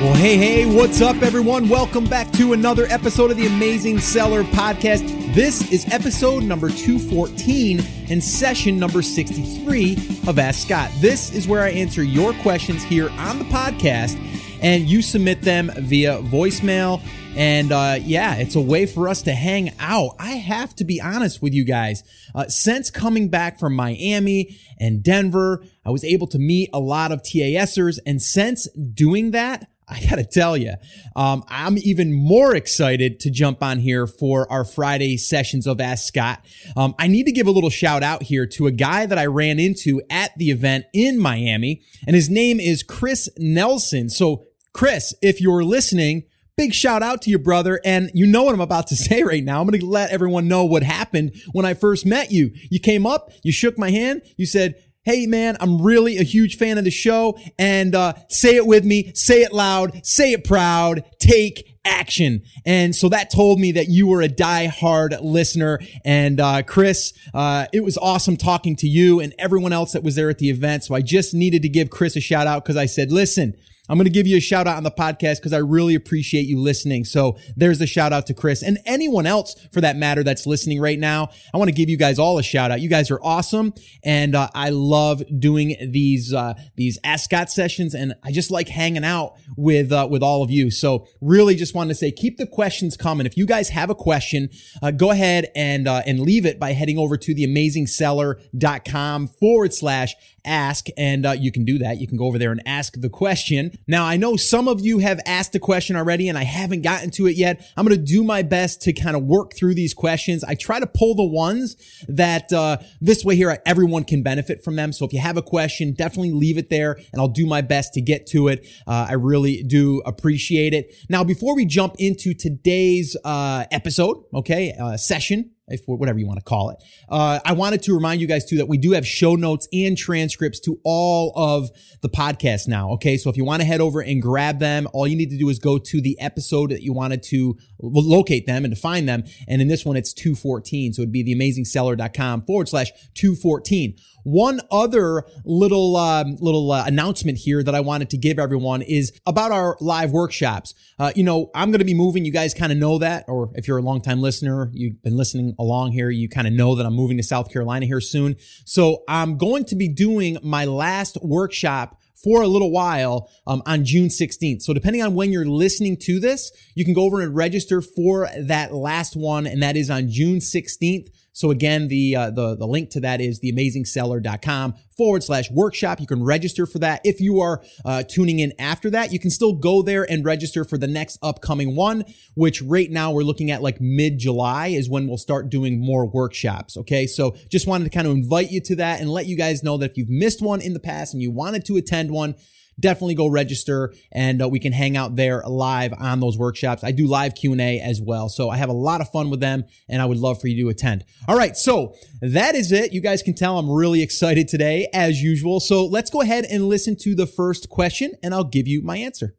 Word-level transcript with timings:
Well, 0.00 0.14
hey, 0.14 0.38
hey, 0.38 0.64
what's 0.64 1.02
up, 1.02 1.20
everyone? 1.20 1.68
Welcome 1.68 2.06
back 2.06 2.32
to 2.32 2.54
another 2.54 2.86
episode 2.86 3.30
of 3.30 3.36
the 3.36 3.46
Amazing 3.46 3.98
Seller 3.98 4.44
Podcast. 4.44 5.34
This 5.34 5.70
is 5.70 5.86
episode 5.92 6.42
number 6.42 6.70
214 6.70 7.82
and 8.08 8.24
session 8.24 8.78
number 8.78 9.02
63 9.02 10.22
of 10.26 10.38
Ask 10.38 10.66
Scott. 10.66 10.90
This 11.00 11.34
is 11.34 11.46
where 11.46 11.60
I 11.60 11.72
answer 11.72 12.02
your 12.02 12.32
questions 12.36 12.82
here 12.82 13.10
on 13.10 13.38
the 13.38 13.44
podcast, 13.44 14.18
and 14.62 14.88
you 14.88 15.02
submit 15.02 15.42
them 15.42 15.70
via 15.76 16.22
voicemail. 16.22 17.02
And 17.36 17.70
uh, 17.70 17.98
yeah, 18.00 18.36
it's 18.36 18.54
a 18.54 18.60
way 18.60 18.86
for 18.86 19.06
us 19.06 19.20
to 19.24 19.32
hang 19.32 19.74
out. 19.78 20.16
I 20.18 20.30
have 20.30 20.74
to 20.76 20.84
be 20.84 20.98
honest 20.98 21.42
with 21.42 21.52
you 21.52 21.66
guys. 21.66 22.04
Uh, 22.34 22.48
since 22.48 22.90
coming 22.90 23.28
back 23.28 23.58
from 23.58 23.74
Miami 23.76 24.56
and 24.78 25.02
Denver, 25.02 25.62
I 25.84 25.90
was 25.90 26.04
able 26.04 26.26
to 26.28 26.38
meet 26.38 26.70
a 26.72 26.80
lot 26.80 27.12
of 27.12 27.22
TASers. 27.22 27.98
And 28.06 28.22
since 28.22 28.66
doing 28.94 29.32
that, 29.32 29.66
I 29.90 30.00
got 30.08 30.16
to 30.16 30.24
tell 30.24 30.56
you, 30.56 30.74
um, 31.16 31.44
I'm 31.48 31.76
even 31.78 32.12
more 32.12 32.54
excited 32.54 33.18
to 33.20 33.30
jump 33.30 33.62
on 33.62 33.78
here 33.78 34.06
for 34.06 34.50
our 34.50 34.64
Friday 34.64 35.16
sessions 35.16 35.66
of 35.66 35.80
Ask 35.80 36.06
Scott. 36.06 36.44
Um, 36.76 36.94
I 36.98 37.08
need 37.08 37.24
to 37.24 37.32
give 37.32 37.48
a 37.48 37.50
little 37.50 37.70
shout 37.70 38.02
out 38.02 38.22
here 38.22 38.46
to 38.46 38.68
a 38.68 38.72
guy 38.72 39.06
that 39.06 39.18
I 39.18 39.26
ran 39.26 39.58
into 39.58 40.00
at 40.08 40.36
the 40.38 40.50
event 40.50 40.86
in 40.94 41.18
Miami, 41.18 41.82
and 42.06 42.14
his 42.14 42.30
name 42.30 42.60
is 42.60 42.82
Chris 42.82 43.28
Nelson. 43.36 44.08
So, 44.08 44.46
Chris, 44.72 45.12
if 45.20 45.40
you're 45.40 45.64
listening, 45.64 46.24
big 46.56 46.74
shout 46.74 47.02
out 47.02 47.22
to 47.22 47.30
your 47.30 47.38
brother. 47.38 47.80
And 47.84 48.10
you 48.12 48.26
know 48.26 48.44
what 48.44 48.54
I'm 48.54 48.60
about 48.60 48.86
to 48.88 48.96
say 49.08 49.22
right 49.22 49.42
now. 49.42 49.60
I'm 49.60 49.66
going 49.66 49.80
to 49.80 49.86
let 49.86 50.10
everyone 50.10 50.46
know 50.46 50.64
what 50.64 50.82
happened 50.82 51.34
when 51.52 51.64
I 51.64 51.74
first 51.74 52.06
met 52.06 52.30
you. 52.30 52.52
You 52.70 52.78
came 52.78 53.06
up, 53.06 53.32
you 53.42 53.50
shook 53.50 53.78
my 53.78 53.90
hand, 53.90 54.22
you 54.36 54.46
said, 54.46 54.74
Hey 55.02 55.24
man, 55.24 55.56
I'm 55.60 55.80
really 55.80 56.18
a 56.18 56.22
huge 56.22 56.58
fan 56.58 56.76
of 56.76 56.84
the 56.84 56.90
show 56.90 57.38
and 57.58 57.94
uh, 57.94 58.12
say 58.28 58.56
it 58.56 58.66
with 58.66 58.84
me, 58.84 59.12
say 59.14 59.40
it 59.40 59.50
loud, 59.50 60.04
say 60.04 60.32
it 60.32 60.44
proud, 60.44 61.04
take 61.18 61.78
action. 61.86 62.42
And 62.66 62.94
so 62.94 63.08
that 63.08 63.32
told 63.32 63.58
me 63.58 63.72
that 63.72 63.88
you 63.88 64.06
were 64.06 64.20
a 64.20 64.28
die-hard 64.28 65.16
listener. 65.22 65.80
And 66.04 66.38
uh, 66.38 66.64
Chris, 66.64 67.14
uh, 67.32 67.64
it 67.72 67.82
was 67.82 67.96
awesome 67.96 68.36
talking 68.36 68.76
to 68.76 68.86
you 68.86 69.20
and 69.20 69.34
everyone 69.38 69.72
else 69.72 69.92
that 69.92 70.02
was 70.02 70.16
there 70.16 70.28
at 70.28 70.36
the 70.36 70.50
event. 70.50 70.84
So 70.84 70.94
I 70.94 71.00
just 71.00 71.32
needed 71.32 71.62
to 71.62 71.70
give 71.70 71.88
Chris 71.88 72.14
a 72.14 72.20
shout 72.20 72.46
out 72.46 72.62
because 72.62 72.76
I 72.76 72.84
said, 72.84 73.10
listen, 73.10 73.54
I'm 73.90 73.96
going 73.96 74.04
to 74.04 74.10
give 74.10 74.28
you 74.28 74.36
a 74.36 74.40
shout 74.40 74.68
out 74.68 74.76
on 74.76 74.84
the 74.84 74.90
podcast 74.92 75.38
because 75.38 75.52
I 75.52 75.58
really 75.58 75.96
appreciate 75.96 76.46
you 76.46 76.60
listening. 76.60 77.04
So 77.04 77.36
there's 77.56 77.80
a 77.80 77.88
shout 77.88 78.12
out 78.12 78.24
to 78.28 78.34
Chris 78.34 78.62
and 78.62 78.78
anyone 78.86 79.26
else 79.26 79.56
for 79.72 79.80
that 79.80 79.96
matter 79.96 80.22
that's 80.22 80.46
listening 80.46 80.80
right 80.80 80.98
now. 80.98 81.30
I 81.52 81.58
want 81.58 81.70
to 81.70 81.74
give 81.74 81.88
you 81.88 81.96
guys 81.96 82.16
all 82.16 82.38
a 82.38 82.42
shout 82.44 82.70
out. 82.70 82.80
You 82.80 82.88
guys 82.88 83.10
are 83.10 83.18
awesome. 83.20 83.74
And 84.04 84.36
uh, 84.36 84.48
I 84.54 84.70
love 84.70 85.24
doing 85.40 85.76
these, 85.90 86.32
uh, 86.32 86.54
these 86.76 87.00
Ask 87.02 87.24
Scott 87.24 87.50
sessions. 87.50 87.92
And 87.92 88.14
I 88.22 88.30
just 88.30 88.52
like 88.52 88.68
hanging 88.68 89.04
out 89.04 89.34
with, 89.56 89.90
uh, 89.90 90.06
with 90.08 90.22
all 90.22 90.44
of 90.44 90.52
you. 90.52 90.70
So 90.70 91.08
really 91.20 91.56
just 91.56 91.74
wanted 91.74 91.88
to 91.88 91.96
say, 91.96 92.12
keep 92.12 92.36
the 92.36 92.46
questions 92.46 92.96
coming. 92.96 93.26
If 93.26 93.36
you 93.36 93.44
guys 93.44 93.70
have 93.70 93.90
a 93.90 93.96
question, 93.96 94.50
uh, 94.80 94.92
go 94.92 95.10
ahead 95.10 95.48
and, 95.56 95.88
uh, 95.88 96.02
and 96.06 96.20
leave 96.20 96.46
it 96.46 96.60
by 96.60 96.74
heading 96.74 96.96
over 96.96 97.16
to 97.16 97.34
theamazingseller.com 97.34 99.26
forward 99.26 99.74
slash 99.74 100.14
ask. 100.44 100.86
And 100.96 101.26
uh, 101.26 101.32
you 101.32 101.52
can 101.52 101.64
do 101.64 101.78
that. 101.78 102.00
You 102.00 102.06
can 102.06 102.16
go 102.16 102.26
over 102.26 102.38
there 102.38 102.52
and 102.52 102.62
ask 102.66 103.00
the 103.00 103.08
question. 103.08 103.78
Now, 103.86 104.04
I 104.04 104.16
know 104.16 104.36
some 104.36 104.68
of 104.68 104.80
you 104.80 104.98
have 104.98 105.20
asked 105.26 105.54
a 105.54 105.58
question 105.58 105.96
already 105.96 106.28
and 106.28 106.38
I 106.38 106.44
haven't 106.44 106.82
gotten 106.82 107.10
to 107.12 107.26
it 107.26 107.36
yet. 107.36 107.66
I'm 107.76 107.86
going 107.86 107.96
to 107.96 108.02
do 108.02 108.22
my 108.22 108.42
best 108.42 108.82
to 108.82 108.92
kind 108.92 109.16
of 109.16 109.24
work 109.24 109.54
through 109.54 109.74
these 109.74 109.94
questions. 109.94 110.44
I 110.44 110.54
try 110.54 110.80
to 110.80 110.86
pull 110.86 111.14
the 111.14 111.24
ones 111.24 111.76
that 112.08 112.52
uh, 112.52 112.78
this 113.00 113.24
way 113.24 113.36
here, 113.36 113.58
everyone 113.66 114.04
can 114.04 114.22
benefit 114.22 114.62
from 114.64 114.76
them. 114.76 114.92
So 114.92 115.04
if 115.04 115.12
you 115.12 115.20
have 115.20 115.36
a 115.36 115.42
question, 115.42 115.92
definitely 115.92 116.32
leave 116.32 116.58
it 116.58 116.70
there 116.70 116.92
and 117.12 117.20
I'll 117.20 117.28
do 117.28 117.46
my 117.46 117.60
best 117.60 117.94
to 117.94 118.00
get 118.00 118.26
to 118.28 118.48
it. 118.48 118.66
Uh, 118.86 119.06
I 119.10 119.14
really 119.14 119.62
do 119.62 120.02
appreciate 120.06 120.74
it. 120.74 120.94
Now, 121.08 121.24
before 121.24 121.54
we 121.54 121.64
jump 121.64 121.96
into 121.98 122.34
today's 122.34 123.16
uh, 123.24 123.64
episode, 123.70 124.24
okay, 124.34 124.74
uh, 124.80 124.96
session, 124.96 125.52
if 125.70 125.82
whatever 125.86 126.18
you 126.18 126.26
want 126.26 126.38
to 126.38 126.44
call 126.44 126.70
it. 126.70 126.76
Uh, 127.08 127.40
I 127.44 127.52
wanted 127.52 127.82
to 127.84 127.94
remind 127.94 128.20
you 128.20 128.26
guys 128.26 128.44
too 128.44 128.56
that 128.58 128.68
we 128.68 128.78
do 128.78 128.92
have 128.92 129.06
show 129.06 129.34
notes 129.34 129.68
and 129.72 129.96
transcripts 129.96 130.60
to 130.60 130.80
all 130.84 131.32
of 131.36 131.70
the 132.02 132.08
podcasts 132.08 132.68
now. 132.68 132.90
Okay. 132.92 133.16
So 133.16 133.30
if 133.30 133.36
you 133.36 133.44
want 133.44 133.62
to 133.62 133.66
head 133.66 133.80
over 133.80 134.00
and 134.00 134.20
grab 134.20 134.58
them, 134.58 134.86
all 134.92 135.06
you 135.06 135.16
need 135.16 135.30
to 135.30 135.38
do 135.38 135.48
is 135.48 135.58
go 135.58 135.78
to 135.78 136.00
the 136.00 136.18
episode 136.20 136.70
that 136.70 136.82
you 136.82 136.92
wanted 136.92 137.22
to 137.24 137.56
locate 137.80 138.46
them 138.46 138.64
and 138.64 138.74
to 138.74 138.80
find 138.80 139.08
them. 139.08 139.24
And 139.48 139.62
in 139.62 139.68
this 139.68 139.84
one, 139.84 139.96
it's 139.96 140.12
214. 140.12 140.94
So 140.94 141.02
it'd 141.02 141.12
be 141.12 141.24
theamazingseller.com 141.24 142.42
forward 142.42 142.68
slash 142.68 142.90
214. 143.14 143.96
One 144.24 144.60
other 144.70 145.24
little 145.44 145.96
um, 145.96 146.36
little 146.40 146.70
uh, 146.72 146.84
announcement 146.86 147.38
here 147.38 147.62
that 147.62 147.74
I 147.74 147.80
wanted 147.80 148.10
to 148.10 148.18
give 148.18 148.38
everyone 148.38 148.82
is 148.82 149.12
about 149.26 149.52
our 149.52 149.76
live 149.80 150.12
workshops. 150.12 150.74
Uh, 150.98 151.12
you 151.14 151.24
know, 151.24 151.50
I'm 151.54 151.70
going 151.70 151.80
to 151.80 151.84
be 151.84 151.94
moving. 151.94 152.24
You 152.24 152.32
guys 152.32 152.54
kind 152.54 152.72
of 152.72 152.78
know 152.78 152.98
that, 152.98 153.24
or 153.28 153.50
if 153.54 153.66
you're 153.66 153.78
a 153.78 153.82
longtime 153.82 154.20
listener, 154.20 154.70
you've 154.72 155.02
been 155.02 155.16
listening 155.16 155.54
along 155.58 155.92
here, 155.92 156.10
you 156.10 156.28
kind 156.28 156.46
of 156.46 156.52
know 156.52 156.74
that 156.74 156.86
I'm 156.86 156.94
moving 156.94 157.16
to 157.16 157.22
South 157.22 157.52
Carolina 157.52 157.86
here 157.86 158.00
soon. 158.00 158.36
So 158.64 159.02
I'm 159.08 159.38
going 159.38 159.64
to 159.66 159.76
be 159.76 159.88
doing 159.88 160.38
my 160.42 160.64
last 160.64 161.18
workshop 161.22 161.96
for 162.22 162.42
a 162.42 162.46
little 162.46 162.70
while 162.70 163.30
um, 163.46 163.62
on 163.66 163.84
June 163.84 164.08
16th. 164.08 164.62
So 164.62 164.74
depending 164.74 165.02
on 165.02 165.14
when 165.14 165.32
you're 165.32 165.46
listening 165.46 165.96
to 166.02 166.20
this, 166.20 166.52
you 166.74 166.84
can 166.84 166.94
go 166.94 167.02
over 167.04 167.20
and 167.20 167.34
register 167.34 167.80
for 167.80 168.28
that 168.38 168.74
last 168.74 169.16
one, 169.16 169.46
and 169.46 169.62
that 169.62 169.76
is 169.76 169.90
on 169.90 170.10
June 170.10 170.38
16th. 170.38 171.08
So 171.40 171.50
again, 171.50 171.88
the, 171.88 172.16
uh, 172.16 172.30
the, 172.32 172.54
the 172.54 172.66
link 172.66 172.90
to 172.90 173.00
that 173.00 173.22
is 173.22 173.40
theamazingseller.com 173.40 174.74
forward 174.94 175.24
slash 175.24 175.50
workshop. 175.50 175.98
You 175.98 176.06
can 176.06 176.22
register 176.22 176.66
for 176.66 176.78
that. 176.80 177.00
If 177.02 177.18
you 177.18 177.40
are 177.40 177.62
uh, 177.82 178.02
tuning 178.02 178.40
in 178.40 178.52
after 178.58 178.90
that, 178.90 179.10
you 179.10 179.18
can 179.18 179.30
still 179.30 179.54
go 179.54 179.80
there 179.80 180.04
and 180.10 180.22
register 180.22 180.66
for 180.66 180.76
the 180.76 180.86
next 180.86 181.18
upcoming 181.22 181.74
one, 181.74 182.04
which 182.34 182.60
right 182.60 182.90
now 182.90 183.10
we're 183.10 183.22
looking 183.22 183.50
at 183.50 183.62
like 183.62 183.80
mid 183.80 184.18
July 184.18 184.66
is 184.66 184.90
when 184.90 185.08
we'll 185.08 185.16
start 185.16 185.48
doing 185.48 185.80
more 185.80 186.04
workshops. 186.06 186.76
Okay. 186.76 187.06
So 187.06 187.34
just 187.48 187.66
wanted 187.66 187.84
to 187.84 187.90
kind 187.90 188.06
of 188.06 188.12
invite 188.12 188.50
you 188.50 188.60
to 188.60 188.76
that 188.76 189.00
and 189.00 189.08
let 189.08 189.24
you 189.24 189.34
guys 189.38 189.62
know 189.62 189.78
that 189.78 189.92
if 189.92 189.96
you've 189.96 190.10
missed 190.10 190.42
one 190.42 190.60
in 190.60 190.74
the 190.74 190.78
past 190.78 191.14
and 191.14 191.22
you 191.22 191.30
wanted 191.30 191.64
to 191.64 191.78
attend 191.78 192.10
one, 192.10 192.34
definitely 192.80 193.14
go 193.14 193.26
register 193.26 193.92
and 194.12 194.42
uh, 194.42 194.48
we 194.48 194.58
can 194.58 194.72
hang 194.72 194.96
out 194.96 195.16
there 195.16 195.42
live 195.46 195.92
on 195.98 196.20
those 196.20 196.38
workshops. 196.38 196.82
I 196.82 196.92
do 196.92 197.06
live 197.06 197.34
Q&A 197.34 197.80
as 197.80 198.00
well. 198.00 198.28
So 198.28 198.50
I 198.50 198.56
have 198.56 198.68
a 198.68 198.74
lot 198.74 199.00
of 199.00 199.10
fun 199.10 199.30
with 199.30 199.40
them 199.40 199.64
and 199.88 200.00
I 200.02 200.06
would 200.06 200.18
love 200.18 200.40
for 200.40 200.48
you 200.48 200.64
to 200.64 200.68
attend. 200.70 201.04
All 201.28 201.36
right. 201.36 201.56
So 201.56 201.94
that 202.20 202.54
is 202.54 202.72
it. 202.72 202.92
You 202.92 203.00
guys 203.00 203.22
can 203.22 203.34
tell 203.34 203.58
I'm 203.58 203.70
really 203.70 204.02
excited 204.02 204.48
today 204.48 204.88
as 204.92 205.22
usual. 205.22 205.60
So 205.60 205.86
let's 205.86 206.10
go 206.10 206.20
ahead 206.20 206.44
and 206.44 206.68
listen 206.68 206.96
to 206.96 207.14
the 207.14 207.26
first 207.26 207.68
question 207.68 208.12
and 208.22 208.34
I'll 208.34 208.44
give 208.44 208.66
you 208.66 208.82
my 208.82 208.96
answer. 208.96 209.34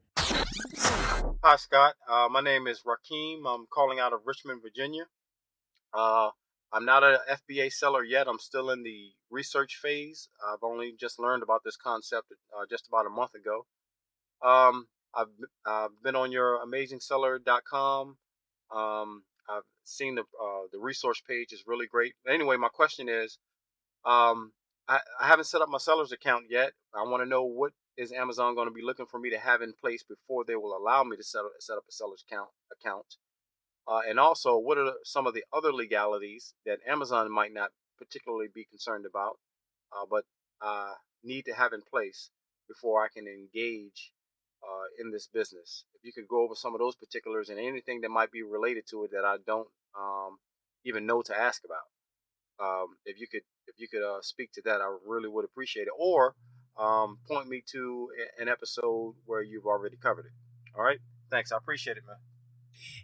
Hi, 1.44 1.56
Scott. 1.56 1.96
Uh, 2.08 2.28
my 2.30 2.42
name 2.42 2.68
is 2.68 2.84
Rakeem. 2.86 3.42
I'm 3.48 3.66
calling 3.74 4.00
out 4.00 4.14
of 4.14 4.20
Richmond, 4.26 4.62
Virginia. 4.62 5.06
Uh, 5.94 6.30
I'm 6.74 6.86
not 6.86 7.04
an 7.04 7.18
FBA 7.30 7.72
seller 7.74 8.04
yet. 8.04 8.28
I'm 8.28 8.40
still 8.40 8.70
in 8.72 8.84
the 8.84 9.12
research 9.30 9.80
phase. 9.82 10.30
I've 10.48 10.64
only 10.64 10.94
just 11.00 11.20
learned 11.20 11.44
about 11.44 11.62
this 11.66 11.78
concept 11.78 12.28
uh, 12.58 12.66
just 12.70 12.88
about 12.88 13.06
a 13.06 13.10
month 13.10 13.36
ago. 13.36 13.66
Um, 14.44 14.88
I've, 15.16 15.28
I've 15.66 16.04
been 16.04 16.16
on 16.16 16.32
your 16.32 16.60
amazingseller.com. 16.66 18.18
Um, 18.74 19.24
I've 19.50 19.64
seen 19.84 20.16
the 20.16 20.22
uh, 20.22 20.68
the 20.72 20.80
resource 20.80 21.22
page 21.28 21.52
is 21.52 21.64
really 21.68 21.88
great. 21.88 22.14
Anyway, 22.30 22.56
my 22.58 22.70
question 22.70 23.10
is, 23.10 23.38
um, 24.06 24.54
I, 24.88 25.00
I 25.20 25.28
haven't 25.28 25.46
set 25.46 25.62
up 25.62 25.70
my 25.70 25.78
seller's 25.78 26.14
account 26.14 26.46
yet. 26.50 26.72
I 26.96 27.04
want 27.04 27.24
to 27.24 27.30
know 27.30 27.44
what 27.44 27.74
is 27.98 28.14
Amazon 28.14 28.56
going 28.56 28.68
to 28.68 28.74
be 28.74 28.84
looking 28.84 29.08
for 29.08 29.20
me 29.20 29.30
to 29.32 29.38
have 29.40 29.62
in 29.62 29.74
place 29.82 30.04
before 30.04 30.46
they 30.46 30.56
will 30.56 30.78
allow 30.78 31.04
me 31.04 31.18
to 31.18 31.24
set 31.24 31.40
up, 31.42 31.52
set 31.60 31.78
up 31.78 31.84
a 31.90 31.92
seller's 31.92 32.24
account 32.30 32.50
account. 32.72 33.06
Uh, 33.92 34.00
and 34.08 34.18
also, 34.18 34.58
what 34.58 34.78
are 34.78 34.94
some 35.04 35.28
of 35.28 35.34
the 35.34 35.44
other 35.52 35.74
legalities 35.74 36.54
that 36.66 36.80
Amazon 36.88 37.30
might 37.30 37.54
not 37.54 37.72
particularly 37.98 38.48
be 38.56 38.64
concerned 38.64 39.06
about, 39.06 39.38
uh, 39.92 40.06
but 40.10 40.24
uh, 40.62 40.94
need 41.26 41.44
to 41.44 41.54
have 41.54 41.74
in 41.74 41.82
place 41.82 42.30
before 42.70 43.04
I 43.04 43.10
can 43.14 43.28
engage 43.28 44.14
uh, 44.64 44.88
in 45.04 45.12
this 45.12 45.28
business? 45.28 45.84
If 45.94 46.06
you 46.06 46.14
could 46.14 46.30
go 46.30 46.42
over 46.42 46.56
some 46.56 46.74
of 46.74 46.80
those 46.80 46.96
particulars 46.96 47.50
and 47.50 47.60
anything 47.60 48.00
that 48.02 48.12
might 48.12 48.32
be 48.32 48.44
related 48.44 48.86
to 48.92 49.04
it 49.04 49.12
that 49.12 49.26
I 49.26 49.36
don't 49.46 49.68
um, 50.00 50.38
even 50.86 51.06
know 51.06 51.22
to 51.24 51.38
ask 51.38 51.62
about, 51.66 52.66
um, 52.66 52.96
if 53.04 53.20
you 53.20 53.28
could, 53.28 53.44
if 53.68 53.76
you 53.78 53.90
could 53.90 54.08
uh, 54.08 54.22
speak 54.22 54.54
to 54.54 54.62
that, 54.68 54.80
I 54.80 54.90
really 55.06 55.28
would 55.28 55.44
appreciate 55.44 55.88
it. 55.88 55.94
Or 56.00 56.34
um, 56.80 57.18
point 57.28 57.50
me 57.50 57.62
to 57.74 58.08
an 58.40 58.48
episode 58.48 59.16
where 59.26 59.42
you've 59.42 59.66
already 59.66 59.98
covered 59.98 60.28
it. 60.28 60.32
All 60.78 60.84
right. 60.84 61.00
Thanks. 61.30 61.52
I 61.52 61.58
appreciate 61.58 61.98
it, 61.98 62.04
man. 62.08 62.31